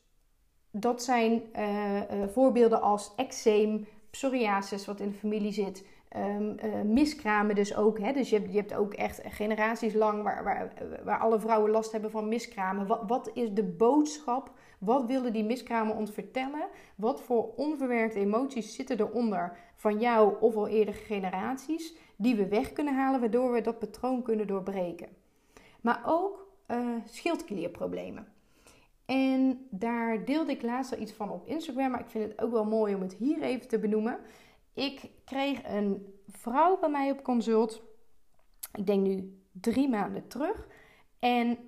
dat 0.70 1.02
zijn 1.02 1.42
uh, 1.56 1.94
uh, 1.96 2.28
voorbeelden 2.28 2.80
als 2.80 3.12
eczeem, 3.16 3.86
psoriasis, 4.10 4.86
wat 4.86 5.00
in 5.00 5.08
de 5.08 5.14
familie 5.14 5.52
zit, 5.52 5.84
um, 6.18 6.56
uh, 6.64 6.82
miskramen 6.82 7.54
dus 7.54 7.76
ook. 7.76 7.98
Hè? 7.98 8.12
Dus 8.12 8.30
je 8.30 8.36
hebt, 8.38 8.52
je 8.52 8.58
hebt 8.58 8.74
ook 8.74 8.94
echt 8.94 9.20
generaties 9.24 9.94
lang 9.94 10.22
waar, 10.22 10.44
waar, 10.44 10.72
waar 11.04 11.18
alle 11.18 11.40
vrouwen 11.40 11.70
last 11.70 11.92
hebben 11.92 12.10
van 12.10 12.28
miskramen. 12.28 12.86
Wat, 12.86 13.02
wat 13.06 13.30
is 13.34 13.54
de 13.54 13.64
boodschap? 13.64 14.50
Wat 14.78 15.06
wilden 15.06 15.32
die 15.32 15.44
miskramen 15.44 15.96
ons 15.96 16.10
vertellen? 16.10 16.66
Wat 16.94 17.22
voor 17.22 17.54
onverwerkte 17.56 18.18
emoties 18.18 18.74
zitten 18.74 19.00
eronder 19.00 19.56
van 19.74 19.98
jou 19.98 20.34
of 20.40 20.56
al 20.56 20.68
eerdere 20.68 20.96
generaties 20.96 21.94
die 22.16 22.34
we 22.34 22.48
weg 22.48 22.72
kunnen 22.72 22.94
halen, 22.94 23.20
waardoor 23.20 23.52
we 23.52 23.60
dat 23.60 23.78
patroon 23.78 24.22
kunnen 24.22 24.46
doorbreken? 24.46 25.08
Maar 25.80 26.02
ook 26.06 26.46
schildklierproblemen. 27.04 28.26
En 29.06 29.66
daar 29.70 30.24
deelde 30.24 30.52
ik 30.52 30.62
laatst 30.62 30.94
al 30.94 31.00
iets 31.00 31.12
van 31.12 31.30
op 31.30 31.46
Instagram, 31.46 31.90
maar 31.90 32.00
ik 32.00 32.08
vind 32.08 32.24
het 32.30 32.40
ook 32.40 32.52
wel 32.52 32.64
mooi 32.64 32.94
om 32.94 33.00
het 33.00 33.14
hier 33.14 33.42
even 33.42 33.68
te 33.68 33.78
benoemen. 33.78 34.18
Ik 34.76 35.10
kreeg 35.24 35.60
een 35.64 36.14
vrouw 36.28 36.78
bij 36.78 36.88
mij 36.88 37.10
op 37.10 37.22
consult. 37.22 37.82
Ik 38.74 38.86
denk 38.86 39.06
nu 39.06 39.42
drie 39.52 39.88
maanden 39.88 40.28
terug. 40.28 40.66
En 41.18 41.58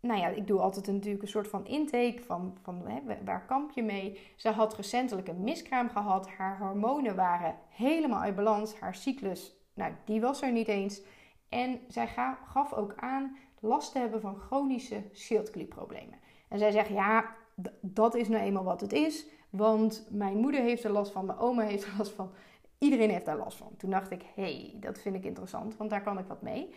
nou 0.00 0.20
ja, 0.20 0.28
ik 0.28 0.46
doe 0.46 0.60
altijd 0.60 0.86
natuurlijk 0.86 1.22
een 1.22 1.28
soort 1.28 1.48
van 1.48 1.66
intake 1.66 2.22
van, 2.26 2.56
van 2.62 2.86
hè, 2.86 3.00
waar 3.24 3.46
kamp 3.46 3.70
je 3.70 3.82
mee. 3.82 4.20
Ze 4.36 4.48
had 4.48 4.76
recentelijk 4.76 5.28
een 5.28 5.44
miskraam 5.44 5.88
gehad. 5.88 6.28
Haar 6.28 6.58
hormonen 6.58 7.16
waren 7.16 7.58
helemaal 7.68 8.20
uit 8.20 8.36
balans. 8.36 8.78
Haar 8.78 8.94
cyclus, 8.94 9.56
nou, 9.74 9.92
die 10.04 10.20
was 10.20 10.42
er 10.42 10.52
niet 10.52 10.68
eens. 10.68 11.02
En 11.48 11.80
zij 11.88 12.06
gaf 12.46 12.72
ook 12.72 12.94
aan 12.96 13.36
last 13.60 13.92
te 13.92 13.98
hebben 13.98 14.20
van 14.20 14.36
chronische 14.36 15.02
schildklierproblemen. 15.12 16.18
En 16.48 16.58
zij 16.58 16.70
zegt, 16.70 16.88
ja, 16.88 17.36
dat 17.80 18.14
is 18.14 18.28
nou 18.28 18.42
eenmaal 18.42 18.64
wat 18.64 18.80
het 18.80 18.92
is. 18.92 19.26
Want 19.56 20.06
mijn 20.10 20.36
moeder 20.36 20.60
heeft 20.60 20.84
er 20.84 20.90
last 20.90 21.12
van, 21.12 21.26
mijn 21.26 21.38
oma 21.38 21.62
heeft 21.62 21.84
er 21.84 21.94
last 21.98 22.12
van. 22.12 22.30
Iedereen 22.78 23.10
heeft 23.10 23.24
daar 23.24 23.36
last 23.36 23.56
van. 23.56 23.76
Toen 23.76 23.90
dacht 23.90 24.10
ik, 24.10 24.22
hey, 24.34 24.76
dat 24.80 24.98
vind 24.98 25.14
ik 25.14 25.24
interessant, 25.24 25.76
want 25.76 25.90
daar 25.90 26.02
kan 26.02 26.18
ik 26.18 26.26
wat 26.26 26.42
mee. 26.42 26.74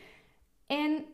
En 0.65 1.05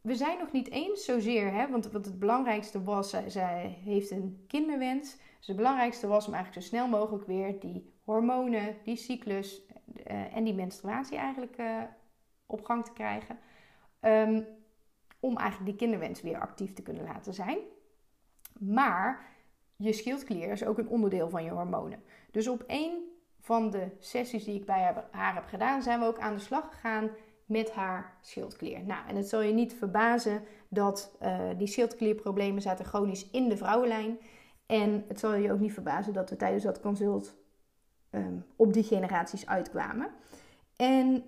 we 0.00 0.14
zijn 0.14 0.38
nog 0.38 0.52
niet 0.52 0.70
eens 0.70 1.04
zozeer, 1.04 1.52
hè, 1.52 1.68
want 1.70 1.90
wat 1.90 2.04
het 2.04 2.18
belangrijkste 2.18 2.82
was, 2.82 3.10
zij, 3.10 3.30
zij 3.30 3.78
heeft 3.84 4.10
een 4.10 4.44
kinderwens. 4.46 5.16
Dus 5.38 5.46
het 5.46 5.56
belangrijkste 5.56 6.06
was 6.06 6.26
om 6.26 6.34
eigenlijk 6.34 6.64
zo 6.64 6.68
snel 6.68 6.88
mogelijk 6.88 7.26
weer 7.26 7.60
die 7.60 7.92
hormonen, 8.04 8.76
die 8.84 8.96
cyclus 8.96 9.62
uh, 10.06 10.36
en 10.36 10.44
die 10.44 10.54
menstruatie 10.54 11.18
eigenlijk 11.18 11.58
uh, 11.58 11.82
op 12.46 12.64
gang 12.64 12.84
te 12.84 12.92
krijgen. 12.92 13.38
Um, 14.00 14.46
om 15.20 15.36
eigenlijk 15.36 15.70
die 15.70 15.78
kinderwens 15.78 16.20
weer 16.20 16.40
actief 16.40 16.72
te 16.72 16.82
kunnen 16.82 17.04
laten 17.04 17.34
zijn. 17.34 17.58
Maar 18.58 19.36
je 19.78 19.92
schildklier 19.92 20.50
is 20.50 20.64
ook 20.64 20.78
een 20.78 20.88
onderdeel 20.88 21.28
van 21.28 21.44
je 21.44 21.50
hormonen. 21.50 22.02
Dus 22.30 22.48
op 22.48 22.64
een 22.66 23.06
van 23.40 23.70
de 23.70 23.88
sessies 23.98 24.44
die 24.44 24.54
ik 24.54 24.66
bij 24.66 24.94
haar 25.10 25.34
heb 25.34 25.44
gedaan, 25.44 25.82
zijn 25.82 26.00
we 26.00 26.06
ook 26.06 26.18
aan 26.18 26.34
de 26.34 26.40
slag 26.40 26.68
gegaan 26.70 27.10
met 27.44 27.70
haar 27.70 28.16
schildklier. 28.20 28.84
Nou, 28.84 29.08
en 29.08 29.16
het 29.16 29.28
zal 29.28 29.40
je 29.40 29.52
niet 29.52 29.74
verbazen 29.74 30.42
dat 30.68 31.16
uh, 31.22 31.40
die 31.56 31.66
schildklierproblemen 31.66 32.62
zaten 32.62 32.84
chronisch 32.84 33.30
in 33.30 33.48
de 33.48 33.56
vrouwenlijn. 33.56 34.18
En 34.66 35.04
het 35.08 35.20
zal 35.20 35.34
je 35.34 35.52
ook 35.52 35.58
niet 35.60 35.72
verbazen 35.72 36.12
dat 36.12 36.30
we 36.30 36.36
tijdens 36.36 36.64
dat 36.64 36.80
consult 36.80 37.36
um, 38.10 38.44
op 38.56 38.72
die 38.72 38.82
generaties 38.82 39.46
uitkwamen. 39.46 40.10
En 40.76 41.24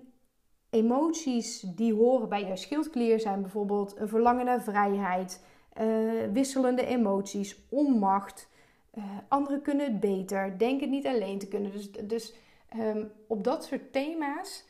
emoties 0.69 1.59
die 1.59 1.93
horen 1.93 2.29
bij 2.29 2.45
jouw 2.45 2.55
schildklier 2.55 3.19
zijn 3.19 3.41
bijvoorbeeld 3.41 3.97
een 3.97 4.07
verlangen 4.07 4.45
naar 4.45 4.61
vrijheid, 4.61 5.43
uh, 5.79 6.23
wisselende 6.33 6.85
emoties, 6.85 7.59
onmacht. 7.69 8.49
Uh, 8.93 9.03
anderen 9.27 9.61
kunnen 9.61 9.85
het 9.85 9.99
beter, 9.99 10.57
denken 10.57 10.89
niet 10.89 11.07
alleen 11.07 11.39
te 11.39 11.47
kunnen. 11.47 11.71
Dus, 11.71 11.91
dus 11.91 12.33
um, 12.77 13.11
op 13.27 13.43
dat 13.43 13.65
soort 13.65 13.93
thema's 13.93 14.65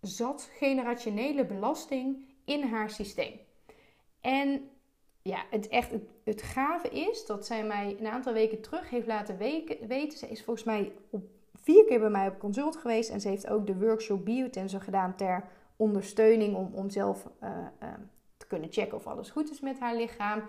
zat 0.00 0.50
generationele 0.52 1.46
belasting 1.46 2.24
in 2.44 2.62
haar 2.62 2.90
systeem. 2.90 3.40
En 4.20 4.70
ja, 5.22 5.44
het, 5.50 5.68
echt, 5.68 5.92
het, 6.24 6.42
gave 6.42 6.88
is 6.88 7.26
dat 7.26 7.46
zij 7.46 7.64
mij 7.64 7.96
een 7.98 8.06
aantal 8.06 8.32
weken 8.32 8.60
terug 8.60 8.90
heeft 8.90 9.06
laten 9.06 9.38
weten. 9.86 10.18
Ze 10.18 10.28
is 10.28 10.44
volgens 10.44 10.66
mij 10.66 10.92
op, 11.10 11.24
vier 11.54 11.84
keer 11.84 12.00
bij 12.00 12.10
mij 12.10 12.28
op 12.28 12.38
consult 12.38 12.76
geweest. 12.76 13.10
En 13.10 13.20
ze 13.20 13.28
heeft 13.28 13.48
ook 13.48 13.66
de 13.66 13.78
workshop 13.78 14.24
Biotensor 14.24 14.80
gedaan 14.80 15.16
ter 15.16 15.44
ondersteuning 15.76 16.56
om, 16.56 16.70
om 16.74 16.90
zelf 16.90 17.26
uh, 17.42 17.48
uh, 17.82 17.88
kunnen 18.52 18.72
checken 18.72 18.96
of 18.96 19.06
alles 19.06 19.30
goed 19.30 19.50
is 19.50 19.60
met 19.60 19.78
haar 19.78 19.96
lichaam. 19.96 20.42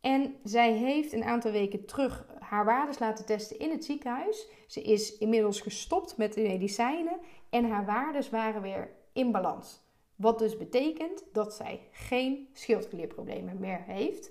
En 0.00 0.34
zij 0.44 0.72
heeft 0.72 1.12
een 1.12 1.24
aantal 1.24 1.50
weken 1.50 1.84
terug 1.84 2.26
haar 2.38 2.64
waardes 2.64 2.98
laten 2.98 3.26
testen 3.26 3.58
in 3.58 3.70
het 3.70 3.84
ziekenhuis. 3.84 4.48
Ze 4.66 4.82
is 4.82 5.18
inmiddels 5.18 5.60
gestopt 5.60 6.16
met 6.16 6.32
de 6.34 6.40
medicijnen 6.40 7.18
en 7.50 7.70
haar 7.70 7.84
waardes 7.84 8.30
waren 8.30 8.62
weer 8.62 8.90
in 9.12 9.32
balans. 9.32 9.84
Wat 10.16 10.38
dus 10.38 10.56
betekent 10.56 11.24
dat 11.32 11.54
zij 11.54 11.80
geen 11.92 12.48
schildklierproblemen 12.52 13.58
meer 13.60 13.82
heeft. 13.86 14.30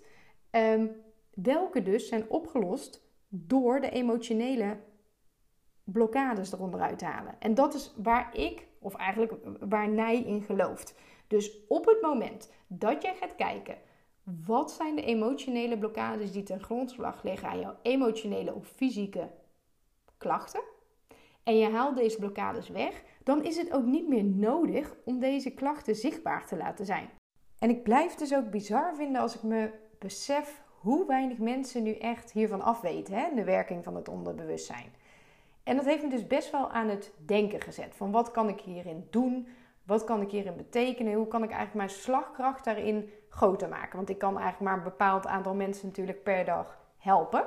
Um, 0.51 0.91
welke 1.33 1.81
dus 1.81 2.07
zijn 2.07 2.29
opgelost 2.29 3.03
door 3.29 3.81
de 3.81 3.89
emotionele 3.89 4.77
blokkades 5.83 6.53
eronder 6.53 6.79
uit 6.79 6.99
te 6.99 7.05
halen. 7.05 7.35
En 7.39 7.53
dat 7.53 7.73
is 7.73 7.93
waar 7.97 8.37
ik, 8.37 8.67
of 8.79 8.95
eigenlijk 8.95 9.33
waar 9.59 9.89
Nij 9.89 10.21
in 10.21 10.41
gelooft. 10.41 10.95
Dus 11.27 11.67
op 11.67 11.85
het 11.85 12.01
moment 12.01 12.51
dat 12.67 13.01
jij 13.01 13.15
gaat 13.15 13.35
kijken, 13.35 13.77
wat 14.45 14.71
zijn 14.71 14.95
de 14.95 15.01
emotionele 15.01 15.77
blokkades 15.77 16.31
die 16.31 16.43
ten 16.43 16.63
grondslag 16.63 17.23
liggen 17.23 17.49
aan 17.49 17.59
jouw 17.59 17.75
emotionele 17.81 18.53
of 18.53 18.67
fysieke 18.67 19.29
klachten, 20.17 20.61
en 21.43 21.57
je 21.57 21.69
haalt 21.69 21.95
deze 21.95 22.17
blokkades 22.17 22.69
weg, 22.69 23.03
dan 23.23 23.43
is 23.43 23.57
het 23.57 23.73
ook 23.73 23.85
niet 23.85 24.07
meer 24.07 24.23
nodig 24.23 24.95
om 25.03 25.19
deze 25.19 25.51
klachten 25.51 25.95
zichtbaar 25.95 26.47
te 26.47 26.57
laten 26.57 26.85
zijn. 26.85 27.09
En 27.59 27.69
ik 27.69 27.83
blijf 27.83 28.15
dus 28.15 28.35
ook 28.35 28.49
bizar 28.49 28.95
vinden 28.95 29.21
als 29.21 29.35
ik 29.35 29.43
me 29.43 29.71
besef 29.99 30.61
hoe 30.79 31.05
weinig 31.05 31.37
mensen 31.37 31.83
nu 31.83 31.93
echt 31.93 32.31
hiervan 32.31 32.61
afweten, 32.61 33.13
hè, 33.13 33.35
de 33.35 33.43
werking 33.43 33.83
van 33.83 33.95
het 33.95 34.07
onderbewustzijn. 34.07 34.93
En 35.63 35.75
dat 35.75 35.85
heeft 35.85 36.03
me 36.03 36.09
dus 36.09 36.27
best 36.27 36.51
wel 36.51 36.69
aan 36.69 36.89
het 36.89 37.13
denken 37.25 37.61
gezet. 37.61 37.95
Van 37.95 38.11
wat 38.11 38.31
kan 38.31 38.49
ik 38.49 38.59
hierin 38.59 39.07
doen? 39.09 39.47
Wat 39.85 40.03
kan 40.03 40.21
ik 40.21 40.31
hierin 40.31 40.55
betekenen? 40.55 41.13
Hoe 41.13 41.27
kan 41.27 41.43
ik 41.43 41.49
eigenlijk 41.49 41.77
mijn 41.77 41.99
slagkracht 41.99 42.65
daarin 42.65 43.09
groter 43.29 43.69
maken? 43.69 43.95
Want 43.95 44.09
ik 44.09 44.17
kan 44.17 44.37
eigenlijk 44.39 44.71
maar 44.71 44.77
een 44.77 44.91
bepaald 44.91 45.27
aantal 45.27 45.53
mensen 45.53 45.87
natuurlijk 45.87 46.23
per 46.23 46.45
dag 46.45 46.77
helpen. 46.97 47.45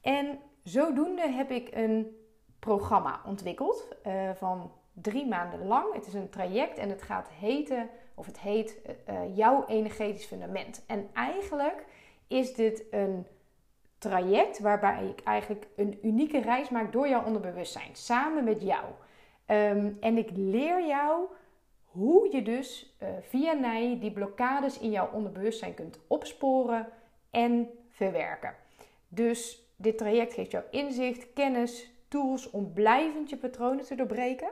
En 0.00 0.38
zodoende 0.62 1.28
heb 1.28 1.50
ik 1.50 1.68
een 1.72 2.16
programma 2.58 3.20
ontwikkeld 3.26 3.88
uh, 4.06 4.30
van 4.34 4.72
drie 4.92 5.26
maanden 5.26 5.66
lang. 5.66 5.94
Het 5.94 6.06
is 6.06 6.14
een 6.14 6.30
traject 6.30 6.78
en 6.78 6.88
het 6.88 7.02
gaat 7.02 7.28
heten, 7.28 7.88
of 8.14 8.26
het 8.26 8.40
heet 8.40 8.80
uh, 9.08 9.36
jouw 9.36 9.64
energetisch 9.66 10.26
fundament. 10.26 10.84
En 10.86 11.08
eigenlijk 11.12 11.84
is 12.26 12.54
dit 12.54 12.84
een 12.90 13.26
traject 13.98 14.58
waarbij 14.58 15.06
ik 15.06 15.20
eigenlijk 15.24 15.66
een 15.76 15.98
unieke 16.02 16.40
reis 16.40 16.68
maak 16.68 16.92
door 16.92 17.08
jouw 17.08 17.24
onderbewustzijn, 17.24 17.90
samen 17.92 18.44
met 18.44 18.62
jou. 18.62 18.84
Um, 19.46 19.96
en 20.00 20.18
ik 20.18 20.30
leer 20.34 20.86
jou 20.86 21.26
hoe 21.92 22.32
je 22.32 22.42
dus 22.42 22.96
uh, 23.02 23.08
via 23.20 23.52
NIJ 23.52 23.98
die 23.98 24.12
blokkades 24.12 24.78
in 24.78 24.90
jouw 24.90 25.10
onderbewustzijn 25.12 25.74
kunt 25.74 25.98
opsporen 26.06 26.88
en 27.30 27.68
verwerken. 27.88 28.54
Dus 29.08 29.66
dit 29.76 29.98
traject 29.98 30.34
geeft 30.34 30.50
jou 30.50 30.64
inzicht, 30.70 31.32
kennis, 31.32 31.90
tools 32.08 32.50
om 32.50 32.72
blijvend 32.72 33.30
je 33.30 33.36
patronen 33.36 33.84
te 33.84 33.94
doorbreken 33.94 34.50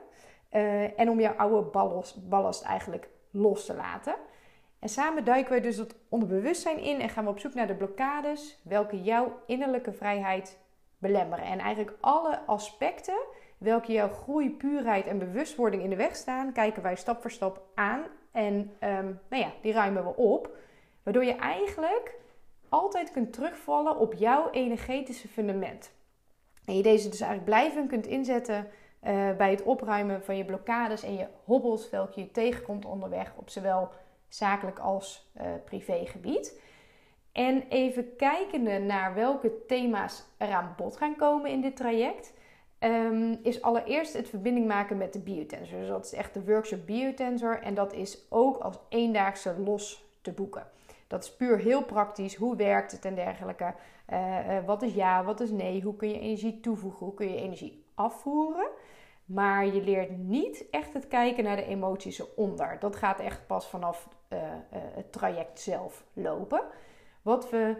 uh, 0.52 1.00
en 1.00 1.10
om 1.10 1.20
jouw 1.20 1.34
oude 1.34 1.70
ballast, 2.28 2.62
eigenlijk 2.62 3.08
los 3.30 3.66
te 3.66 3.74
laten. 3.74 4.14
En 4.78 4.88
samen 4.88 5.24
duiken 5.24 5.54
we 5.54 5.60
dus 5.60 5.76
het 5.76 5.94
onderbewustzijn 6.08 6.78
in 6.78 7.00
en 7.00 7.08
gaan 7.08 7.24
we 7.24 7.30
op 7.30 7.38
zoek 7.38 7.54
naar 7.54 7.66
de 7.66 7.74
blokkades 7.74 8.60
welke 8.62 9.02
jouw 9.02 9.40
innerlijke 9.46 9.92
vrijheid 9.92 10.58
belemmeren. 10.98 11.44
En 11.44 11.58
eigenlijk 11.58 11.96
alle 12.00 12.40
aspecten 12.46 13.18
welke 13.60 13.92
jouw 13.92 14.08
groei, 14.08 14.50
puurheid 14.50 15.06
en 15.06 15.18
bewustwording 15.18 15.82
in 15.82 15.90
de 15.90 15.96
weg 15.96 16.16
staan, 16.16 16.52
kijken 16.52 16.82
wij 16.82 16.96
stap 16.96 17.20
voor 17.20 17.30
stap 17.30 17.62
aan. 17.74 18.02
En 18.32 18.54
um, 18.54 19.20
nou 19.28 19.42
ja, 19.42 19.52
die 19.62 19.72
ruimen 19.72 20.04
we 20.04 20.16
op. 20.16 20.56
Waardoor 21.02 21.24
je 21.24 21.34
eigenlijk 21.34 22.14
altijd 22.68 23.10
kunt 23.10 23.32
terugvallen 23.32 23.96
op 23.96 24.14
jouw 24.14 24.50
energetische 24.50 25.28
fundament. 25.28 25.92
En 26.64 26.76
je 26.76 26.82
deze 26.82 27.08
dus 27.08 27.20
eigenlijk 27.20 27.50
blijvend 27.50 27.88
kunt 27.88 28.06
inzetten 28.06 28.56
uh, 28.56 29.36
bij 29.36 29.50
het 29.50 29.62
opruimen 29.62 30.24
van 30.24 30.36
je 30.36 30.44
blokkades 30.44 31.02
en 31.02 31.14
je 31.14 31.26
hobbels, 31.44 31.90
welke 31.90 32.20
je 32.20 32.30
tegenkomt 32.30 32.84
onderweg 32.84 33.32
op 33.36 33.50
zowel 33.50 33.90
zakelijk 34.28 34.78
als 34.78 35.30
uh, 35.36 35.42
privégebied. 35.64 36.60
En 37.32 37.62
even 37.68 38.16
kijkende 38.16 38.78
naar 38.78 39.14
welke 39.14 39.66
thema's 39.66 40.24
er 40.36 40.52
aan 40.52 40.74
bod 40.76 40.96
gaan 40.96 41.16
komen 41.16 41.50
in 41.50 41.60
dit 41.60 41.76
traject. 41.76 42.32
Ehm, 42.80 43.36
is 43.42 43.62
allereerst 43.62 44.12
het 44.12 44.28
verbinding 44.28 44.66
maken 44.66 44.96
met 44.96 45.12
de 45.12 45.18
biotensor. 45.18 45.78
Dus 45.78 45.88
dat 45.88 46.04
is 46.04 46.12
echt 46.12 46.34
de 46.34 46.44
workshop 46.44 46.86
biotensor 46.86 47.62
en 47.62 47.74
dat 47.74 47.92
is 47.92 48.26
ook 48.28 48.56
als 48.56 48.78
eendaagse 48.88 49.54
los 49.58 50.04
te 50.20 50.32
boeken. 50.32 50.66
Dat 51.06 51.22
is 51.24 51.36
puur 51.36 51.58
heel 51.58 51.84
praktisch. 51.84 52.34
Hoe 52.34 52.56
werkt 52.56 52.92
het 52.92 53.04
en 53.04 53.14
dergelijke? 53.14 53.74
Uh, 54.12 54.64
wat 54.66 54.82
is 54.82 54.94
ja, 54.94 55.24
wat 55.24 55.40
is 55.40 55.50
nee? 55.50 55.82
Hoe 55.82 55.96
kun 55.96 56.08
je 56.08 56.20
energie 56.20 56.60
toevoegen? 56.60 57.06
Hoe 57.06 57.14
kun 57.14 57.28
je 57.28 57.36
energie 57.36 57.84
afvoeren? 57.94 58.68
Maar 59.24 59.66
je 59.66 59.82
leert 59.82 60.18
niet 60.18 60.64
echt 60.70 60.92
het 60.92 61.08
kijken 61.08 61.44
naar 61.44 61.56
de 61.56 61.64
emoties 61.64 62.20
eronder. 62.20 62.76
Dat 62.80 62.96
gaat 62.96 63.20
echt 63.20 63.46
pas 63.46 63.68
vanaf 63.68 64.08
uh, 64.32 64.38
het 64.72 65.12
traject 65.12 65.60
zelf 65.60 66.04
lopen. 66.12 66.62
Wat 67.22 67.50
we 67.50 67.76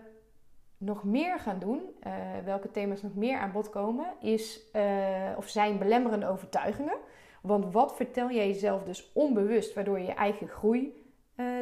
nog 0.81 1.05
meer 1.05 1.39
gaan 1.39 1.59
doen, 1.59 1.81
uh, 2.07 2.13
welke 2.45 2.71
thema's 2.71 3.03
nog 3.03 3.15
meer 3.15 3.39
aan 3.39 3.53
bod 3.53 3.71
komen, 3.71 4.07
is 4.21 4.61
of 5.37 5.49
zijn 5.49 5.79
belemmerende 5.79 6.29
overtuigingen. 6.29 6.97
Want 7.43 7.73
wat 7.73 7.97
vertel 7.97 8.31
jij 8.31 8.47
jezelf 8.47 8.83
dus 8.83 9.11
onbewust, 9.13 9.75
waardoor 9.75 9.99
je 9.99 10.07
je 10.07 10.15
eigen 10.15 10.49
groei 10.49 11.05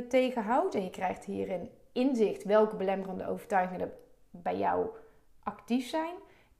tegenhoudt? 0.09 0.75
En 0.75 0.83
je 0.83 0.91
krijgt 0.91 1.25
hierin 1.25 1.71
inzicht 1.93 2.45
welke 2.45 2.77
belemmerende 2.77 3.29
overtuigingen 3.29 3.81
er 3.81 3.93
bij 4.31 4.57
jou 4.57 4.87
actief 5.43 5.89
zijn. 5.89 6.15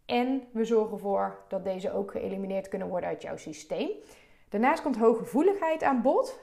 En 0.07 0.43
we 0.53 0.65
zorgen 0.65 0.93
ervoor 0.93 1.45
dat 1.49 1.65
deze 1.65 1.93
ook 1.93 2.11
geëlimineerd 2.11 2.69
kunnen 2.69 2.89
worden 2.89 3.09
uit 3.09 3.23
jouw 3.23 3.37
systeem. 3.37 3.89
Daarnaast 4.49 4.83
komt 4.83 4.97
hooggevoeligheid 4.97 5.83
aan 5.83 6.03
bod. 6.03 6.41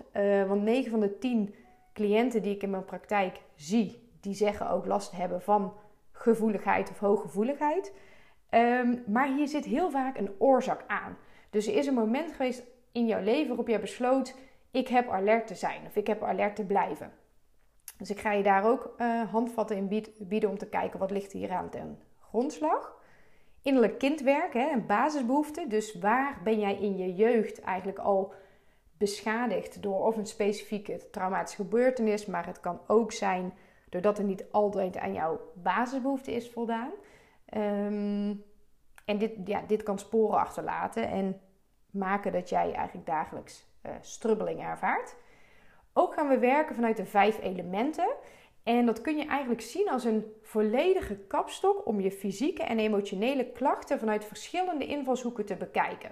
Want 0.47 0.61
9 0.61 0.91
van 0.91 0.99
de 0.99 1.17
10 1.17 1.55
cliënten 1.93 2.41
die 2.41 2.55
ik 2.55 2.63
in 2.63 2.69
mijn 2.69 2.85
praktijk 2.85 3.41
zie, 3.55 4.09
die 4.21 4.33
zeggen 4.33 4.69
ook 4.69 4.85
last 4.85 5.11
hebben 5.11 5.41
van 5.41 5.73
gevoeligheid 6.25 6.89
of 6.89 6.99
hooggevoeligheid. 6.99 7.93
Um, 8.49 9.03
maar 9.07 9.27
hier 9.27 9.47
zit 9.47 9.65
heel 9.65 9.91
vaak 9.91 10.17
een 10.17 10.35
oorzaak 10.37 10.83
aan. 10.87 11.17
Dus 11.49 11.67
er 11.67 11.75
is 11.75 11.87
een 11.87 11.93
moment 11.93 12.31
geweest 12.31 12.63
in 12.91 13.05
jouw 13.05 13.21
leven 13.21 13.47
waarop 13.47 13.67
jij 13.67 13.79
besloot: 13.79 14.35
ik 14.71 14.87
heb 14.87 15.09
alert 15.09 15.47
te 15.47 15.55
zijn 15.55 15.81
of 15.85 15.95
ik 15.95 16.07
heb 16.07 16.23
alert 16.23 16.55
te 16.55 16.65
blijven. 16.65 17.11
Dus 17.97 18.09
ik 18.09 18.19
ga 18.19 18.31
je 18.31 18.43
daar 18.43 18.63
ook 18.63 18.93
uh, 18.97 19.31
handvatten 19.31 19.77
in 19.77 20.03
bieden 20.19 20.49
om 20.49 20.57
te 20.57 20.69
kijken 20.69 20.99
wat 20.99 21.11
ligt 21.11 21.31
hier 21.31 21.51
aan 21.51 21.69
ten 21.69 21.99
grondslag. 22.19 23.03
Innerlijk 23.61 23.97
kindwerk, 23.97 24.53
hè, 24.53 24.71
een 24.71 24.85
basisbehoefte. 24.85 25.65
Dus 25.67 25.99
waar 25.99 26.39
ben 26.43 26.59
jij 26.59 26.75
in 26.75 26.97
je 26.97 27.15
jeugd 27.15 27.61
eigenlijk 27.61 27.99
al 27.99 28.33
beschadigd 28.97 29.81
door 29.81 30.05
of 30.05 30.17
een 30.17 30.25
specifieke 30.25 31.09
traumatische 31.11 31.61
gebeurtenis, 31.61 32.25
maar 32.25 32.45
het 32.45 32.59
kan 32.59 32.79
ook 32.87 33.11
zijn 33.11 33.53
doordat 33.95 34.17
er 34.17 34.23
niet 34.23 34.45
altijd 34.51 34.97
aan 34.97 35.13
jouw 35.13 35.39
basisbehoefte 35.53 36.31
is 36.31 36.49
voldaan. 36.49 36.91
Um, 37.57 38.43
en 39.05 39.17
dit, 39.17 39.31
ja, 39.45 39.61
dit 39.67 39.83
kan 39.83 39.99
sporen 39.99 40.39
achterlaten 40.39 41.09
en 41.09 41.41
maken 41.91 42.31
dat 42.31 42.49
jij 42.49 42.73
eigenlijk 42.73 43.07
dagelijks 43.07 43.65
uh, 43.85 43.91
strubbeling 44.01 44.61
ervaart. 44.61 45.15
Ook 45.93 46.13
gaan 46.13 46.27
we 46.27 46.37
werken 46.37 46.75
vanuit 46.75 46.97
de 46.97 47.05
vijf 47.05 47.41
elementen. 47.41 48.07
En 48.63 48.85
dat 48.85 49.01
kun 49.01 49.17
je 49.17 49.25
eigenlijk 49.25 49.61
zien 49.61 49.89
als 49.89 50.03
een 50.03 50.25
volledige 50.41 51.17
kapstok 51.17 51.87
om 51.87 51.99
je 51.99 52.11
fysieke 52.11 52.63
en 52.63 52.79
emotionele 52.79 53.51
klachten 53.51 53.99
vanuit 53.99 54.25
verschillende 54.25 54.85
invalshoeken 54.85 55.45
te 55.45 55.55
bekijken. 55.55 56.11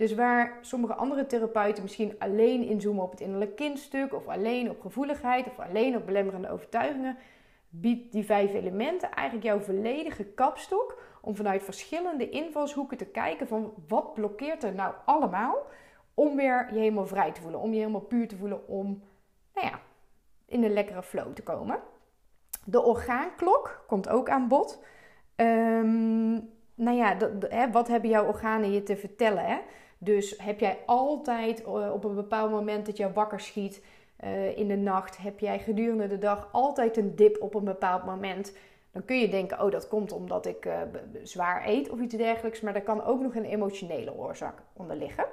Dus 0.00 0.14
waar 0.14 0.58
sommige 0.60 0.94
andere 0.94 1.26
therapeuten 1.26 1.82
misschien 1.82 2.14
alleen 2.18 2.62
inzoomen 2.62 3.02
op 3.02 3.10
het 3.10 3.20
innerlijk 3.20 3.56
kindstuk, 3.56 4.14
of 4.14 4.28
alleen 4.28 4.70
op 4.70 4.80
gevoeligheid, 4.80 5.46
of 5.46 5.58
alleen 5.58 5.96
op 5.96 6.06
belemmerende 6.06 6.50
overtuigingen, 6.50 7.16
biedt 7.68 8.12
die 8.12 8.24
vijf 8.24 8.54
elementen 8.54 9.10
eigenlijk 9.10 9.46
jouw 9.46 9.58
volledige 9.58 10.24
kapstok 10.24 11.02
om 11.20 11.36
vanuit 11.36 11.62
verschillende 11.62 12.28
invalshoeken 12.28 12.96
te 12.96 13.04
kijken 13.04 13.48
van 13.48 13.72
wat 13.88 14.14
blokkeert 14.14 14.62
er 14.62 14.74
nou 14.74 14.94
allemaal 15.04 15.56
om 16.14 16.36
weer 16.36 16.68
je 16.72 16.78
helemaal 16.78 17.06
vrij 17.06 17.32
te 17.32 17.40
voelen, 17.40 17.60
om 17.60 17.72
je 17.72 17.78
helemaal 17.78 18.00
puur 18.00 18.28
te 18.28 18.36
voelen, 18.36 18.68
om 18.68 19.02
nou 19.54 19.66
ja, 19.66 19.80
in 20.46 20.64
een 20.64 20.72
lekkere 20.72 21.02
flow 21.02 21.32
te 21.32 21.42
komen. 21.42 21.80
De 22.64 22.82
orgaanklok 22.82 23.84
komt 23.86 24.08
ook 24.08 24.28
aan 24.28 24.48
bod. 24.48 24.82
Um, 25.36 26.50
nou 26.74 26.96
ja, 26.96 27.16
hè, 27.48 27.70
wat 27.70 27.88
hebben 27.88 28.10
jouw 28.10 28.26
organen 28.26 28.72
je 28.72 28.82
te 28.82 28.96
vertellen? 28.96 29.44
Hè? 29.44 29.58
Dus 30.02 30.34
heb 30.38 30.60
jij 30.60 30.78
altijd 30.86 31.62
eh, 31.64 31.92
op 31.92 32.04
een 32.04 32.14
bepaald 32.14 32.50
moment 32.50 32.86
dat 32.86 32.96
je 32.96 33.12
wakker 33.12 33.40
schiet 33.40 33.84
uh, 34.24 34.58
in 34.58 34.68
de 34.68 34.76
nacht, 34.76 35.16
heb 35.16 35.38
jij 35.38 35.58
gedurende 35.58 36.06
de 36.06 36.18
dag 36.18 36.48
altijd 36.52 36.96
een 36.96 37.16
dip 37.16 37.42
op 37.42 37.54
een 37.54 37.64
bepaald 37.64 38.04
moment? 38.04 38.56
Dan 38.92 39.04
kun 39.04 39.18
je 39.18 39.28
denken, 39.28 39.62
oh 39.62 39.70
dat 39.70 39.88
komt 39.88 40.12
omdat 40.12 40.46
ik 40.46 40.66
uh, 40.66 40.80
zwaar 41.22 41.66
eet 41.66 41.90
of 41.90 42.00
iets 42.00 42.14
dergelijks, 42.14 42.60
maar 42.60 42.74
er 42.74 42.82
kan 42.82 43.04
ook 43.04 43.20
nog 43.20 43.34
een 43.34 43.44
emotionele 43.44 44.14
oorzaak 44.14 44.62
onder 44.72 44.96
liggen. 44.96 45.26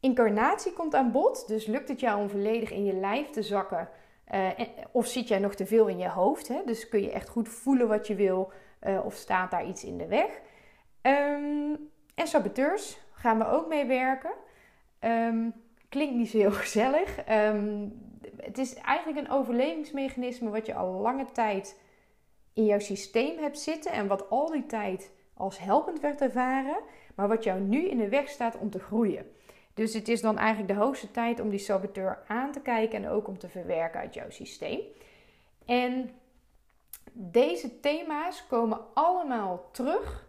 Incarnatie 0.00 0.72
komt 0.72 0.94
aan 0.94 1.12
bod, 1.12 1.48
dus 1.48 1.66
lukt 1.66 1.88
het 1.88 2.00
jou 2.00 2.20
om 2.20 2.30
volledig 2.30 2.70
in 2.70 2.84
je 2.84 2.94
lijf 2.94 3.30
te 3.30 3.42
zakken 3.42 3.88
of 4.90 5.06
zit 5.06 5.28
jij 5.28 5.38
nog 5.38 5.54
te 5.54 5.66
veel 5.66 5.86
in 5.86 5.98
je 5.98 6.08
hoofd? 6.08 6.48
Hè? 6.48 6.60
Dus 6.66 6.88
kun 6.88 7.02
je 7.02 7.10
echt 7.10 7.28
goed 7.28 7.48
voelen 7.48 7.88
wat 7.88 8.06
je 8.06 8.14
wil 8.14 8.52
of 9.04 9.14
staat 9.14 9.50
daar 9.50 9.66
iets 9.66 9.84
in 9.84 9.98
de 9.98 10.06
weg? 10.06 10.40
Um, 11.02 11.90
en 12.14 12.26
saboteurs 12.26 12.98
gaan 13.24 13.38
we 13.38 13.46
ook 13.46 13.68
mee 13.68 13.86
werken. 13.86 14.32
Um, 15.00 15.54
klinkt 15.88 16.14
niet 16.14 16.30
zo 16.30 16.38
heel 16.38 16.52
gezellig. 16.64 17.28
Um, 17.30 17.92
het 18.36 18.58
is 18.58 18.74
eigenlijk 18.74 19.18
een 19.18 19.32
overlevingsmechanisme 19.32 20.50
wat 20.50 20.66
je 20.66 20.74
al 20.74 20.92
lange 20.92 21.26
tijd 21.32 21.80
in 22.52 22.64
jouw 22.64 22.78
systeem 22.78 23.38
hebt 23.38 23.58
zitten 23.58 23.92
en 23.92 24.06
wat 24.06 24.30
al 24.30 24.50
die 24.50 24.66
tijd 24.66 25.10
als 25.34 25.58
helpend 25.58 26.00
werd 26.00 26.20
ervaren, 26.20 26.76
maar 27.14 27.28
wat 27.28 27.44
jou 27.44 27.60
nu 27.60 27.88
in 27.88 27.98
de 27.98 28.08
weg 28.08 28.28
staat 28.28 28.58
om 28.58 28.70
te 28.70 28.78
groeien. 28.78 29.26
Dus 29.74 29.94
het 29.94 30.08
is 30.08 30.20
dan 30.20 30.38
eigenlijk 30.38 30.68
de 30.68 30.84
hoogste 30.84 31.10
tijd 31.10 31.40
om 31.40 31.50
die 31.50 31.58
saboteur 31.58 32.22
aan 32.26 32.52
te 32.52 32.60
kijken 32.60 33.04
en 33.04 33.10
ook 33.10 33.28
om 33.28 33.38
te 33.38 33.48
verwerken 33.48 34.00
uit 34.00 34.14
jouw 34.14 34.30
systeem. 34.30 34.80
En 35.66 36.10
deze 37.12 37.80
thema's 37.80 38.46
komen 38.46 38.80
allemaal 38.94 39.68
terug 39.72 40.23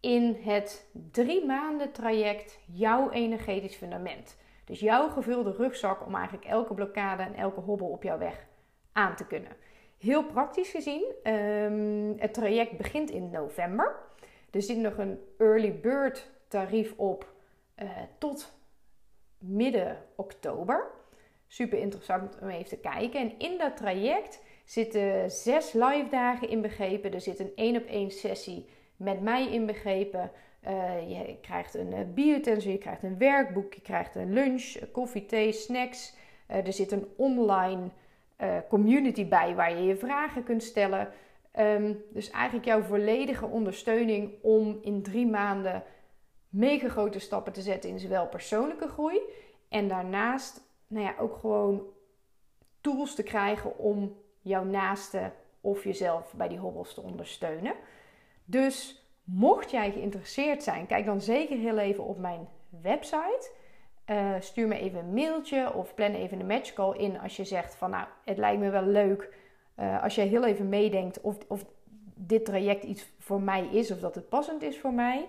in 0.00 0.36
het 0.42 0.90
drie 1.10 1.46
maanden 1.46 1.92
traject 1.92 2.58
Jouw 2.66 3.10
Energetisch 3.10 3.76
Fundament. 3.76 4.36
Dus 4.64 4.80
jouw 4.80 5.08
gevulde 5.08 5.52
rugzak 5.52 6.06
om 6.06 6.14
eigenlijk 6.14 6.46
elke 6.46 6.74
blokkade 6.74 7.22
en 7.22 7.34
elke 7.34 7.60
hobbel 7.60 7.88
op 7.88 8.02
jouw 8.02 8.18
weg 8.18 8.46
aan 8.92 9.16
te 9.16 9.26
kunnen. 9.26 9.52
Heel 9.98 10.24
praktisch 10.24 10.70
gezien, 10.70 11.14
um, 11.24 12.14
het 12.18 12.34
traject 12.34 12.76
begint 12.76 13.10
in 13.10 13.30
november. 13.30 13.96
Er 14.50 14.62
zit 14.62 14.76
nog 14.76 14.98
een 14.98 15.18
early 15.38 15.80
bird 15.80 16.30
tarief 16.48 16.94
op 16.96 17.32
uh, 17.82 17.90
tot 18.18 18.52
midden 19.38 19.98
oktober. 20.16 20.90
Super 21.46 21.78
interessant 21.78 22.38
om 22.40 22.48
even 22.48 22.68
te 22.68 22.76
kijken. 22.76 23.20
En 23.20 23.38
in 23.38 23.58
dat 23.58 23.76
traject 23.76 24.42
zitten 24.64 25.30
zes 25.30 25.72
live 25.72 26.06
dagen 26.10 26.48
inbegrepen. 26.48 27.12
Er 27.12 27.20
zit 27.20 27.38
een 27.38 27.52
één 27.54 27.76
op 27.76 27.84
één 27.84 28.10
sessie 28.10 28.68
met 29.00 29.20
mij 29.20 29.50
inbegrepen. 29.50 30.30
Uh, 30.66 31.10
je 31.10 31.36
krijgt 31.40 31.74
een 31.74 31.92
uh, 31.92 31.98
biotensor, 32.14 32.72
je 32.72 32.78
krijgt 32.78 33.02
een 33.02 33.18
werkboek, 33.18 33.74
je 33.74 33.80
krijgt 33.80 34.14
een 34.14 34.32
lunch, 34.32 34.76
koffie, 34.92 35.26
thee, 35.26 35.52
snacks. 35.52 36.14
Er 36.46 36.72
zit 36.72 36.92
een 36.92 37.06
online 37.16 37.90
community 38.68 39.28
bij 39.28 39.54
waar 39.54 39.76
je 39.76 39.82
je 39.82 39.96
vragen 39.96 40.44
kunt 40.44 40.62
stellen. 40.62 41.12
Um, 41.58 42.04
dus 42.12 42.30
eigenlijk 42.30 42.66
jouw 42.66 42.82
volledige 42.82 43.46
ondersteuning 43.46 44.32
om 44.42 44.78
in 44.82 45.02
drie 45.02 45.26
maanden 45.26 45.82
mega 46.48 46.88
grote 46.88 47.18
stappen 47.18 47.52
te 47.52 47.62
zetten 47.62 47.90
in 47.90 47.98
zowel 47.98 48.26
persoonlijke 48.26 48.88
groei 48.88 49.20
en 49.68 49.88
daarnaast 49.88 50.62
nou 50.86 51.04
ja, 51.04 51.14
ook 51.18 51.36
gewoon 51.36 51.82
tools 52.80 53.14
te 53.14 53.22
krijgen 53.22 53.78
om 53.78 54.16
jouw 54.40 54.64
naaste 54.64 55.30
of 55.60 55.84
jezelf 55.84 56.32
bij 56.36 56.48
die 56.48 56.58
hobbels 56.58 56.94
te 56.94 57.00
ondersteunen. 57.00 57.74
Dus 58.50 59.04
mocht 59.24 59.70
jij 59.70 59.90
geïnteresseerd 59.90 60.62
zijn, 60.62 60.86
kijk 60.86 61.04
dan 61.04 61.20
zeker 61.20 61.56
heel 61.56 61.78
even 61.78 62.04
op 62.04 62.18
mijn 62.18 62.48
website. 62.82 63.50
Uh, 64.06 64.34
stuur 64.38 64.68
me 64.68 64.78
even 64.78 64.98
een 64.98 65.14
mailtje 65.14 65.74
of 65.74 65.94
plan 65.94 66.14
even 66.14 66.40
een 66.40 66.46
matchcall 66.46 66.96
in 66.96 67.20
als 67.20 67.36
je 67.36 67.44
zegt 67.44 67.74
van 67.74 67.90
nou, 67.90 68.06
het 68.24 68.38
lijkt 68.38 68.60
me 68.60 68.70
wel 68.70 68.86
leuk 68.86 69.34
uh, 69.78 70.02
als 70.02 70.14
jij 70.14 70.26
heel 70.26 70.44
even 70.44 70.68
meedenkt 70.68 71.20
of, 71.20 71.36
of 71.48 71.64
dit 72.14 72.44
traject 72.44 72.84
iets 72.84 73.12
voor 73.18 73.40
mij 73.40 73.66
is 73.66 73.90
of 73.90 73.98
dat 74.00 74.14
het 74.14 74.28
passend 74.28 74.62
is 74.62 74.78
voor 74.78 74.92
mij. 74.92 75.28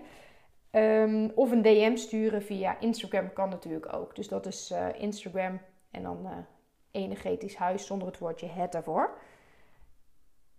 Um, 0.70 1.30
of 1.34 1.50
een 1.50 1.62
DM 1.62 1.96
sturen 1.96 2.42
via 2.42 2.80
Instagram 2.80 3.32
kan 3.32 3.48
natuurlijk 3.48 3.94
ook. 3.94 4.16
Dus 4.16 4.28
dat 4.28 4.46
is 4.46 4.70
uh, 4.70 4.86
Instagram 4.98 5.60
en 5.90 6.02
dan 6.02 6.46
energetisch 6.90 7.56
huis 7.56 7.86
zonder 7.86 8.08
het 8.08 8.18
woordje 8.18 8.46
het 8.46 8.74
ervoor. 8.74 9.18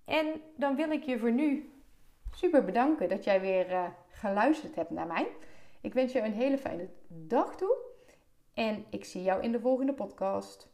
En 0.05 0.41
dan 0.55 0.75
wil 0.75 0.91
ik 0.91 1.03
je 1.03 1.19
voor 1.19 1.31
nu 1.31 1.72
super 2.35 2.65
bedanken 2.65 3.09
dat 3.09 3.23
jij 3.23 3.41
weer 3.41 3.71
uh, 3.71 3.85
geluisterd 4.07 4.75
hebt 4.75 4.89
naar 4.89 5.07
mij. 5.07 5.27
Ik 5.81 5.93
wens 5.93 6.11
je 6.11 6.21
een 6.21 6.33
hele 6.33 6.57
fijne 6.57 6.89
dag 7.07 7.55
toe. 7.55 7.77
En 8.53 8.85
ik 8.89 9.05
zie 9.05 9.23
jou 9.23 9.43
in 9.43 9.51
de 9.51 9.59
volgende 9.59 9.93
podcast. 9.93 10.72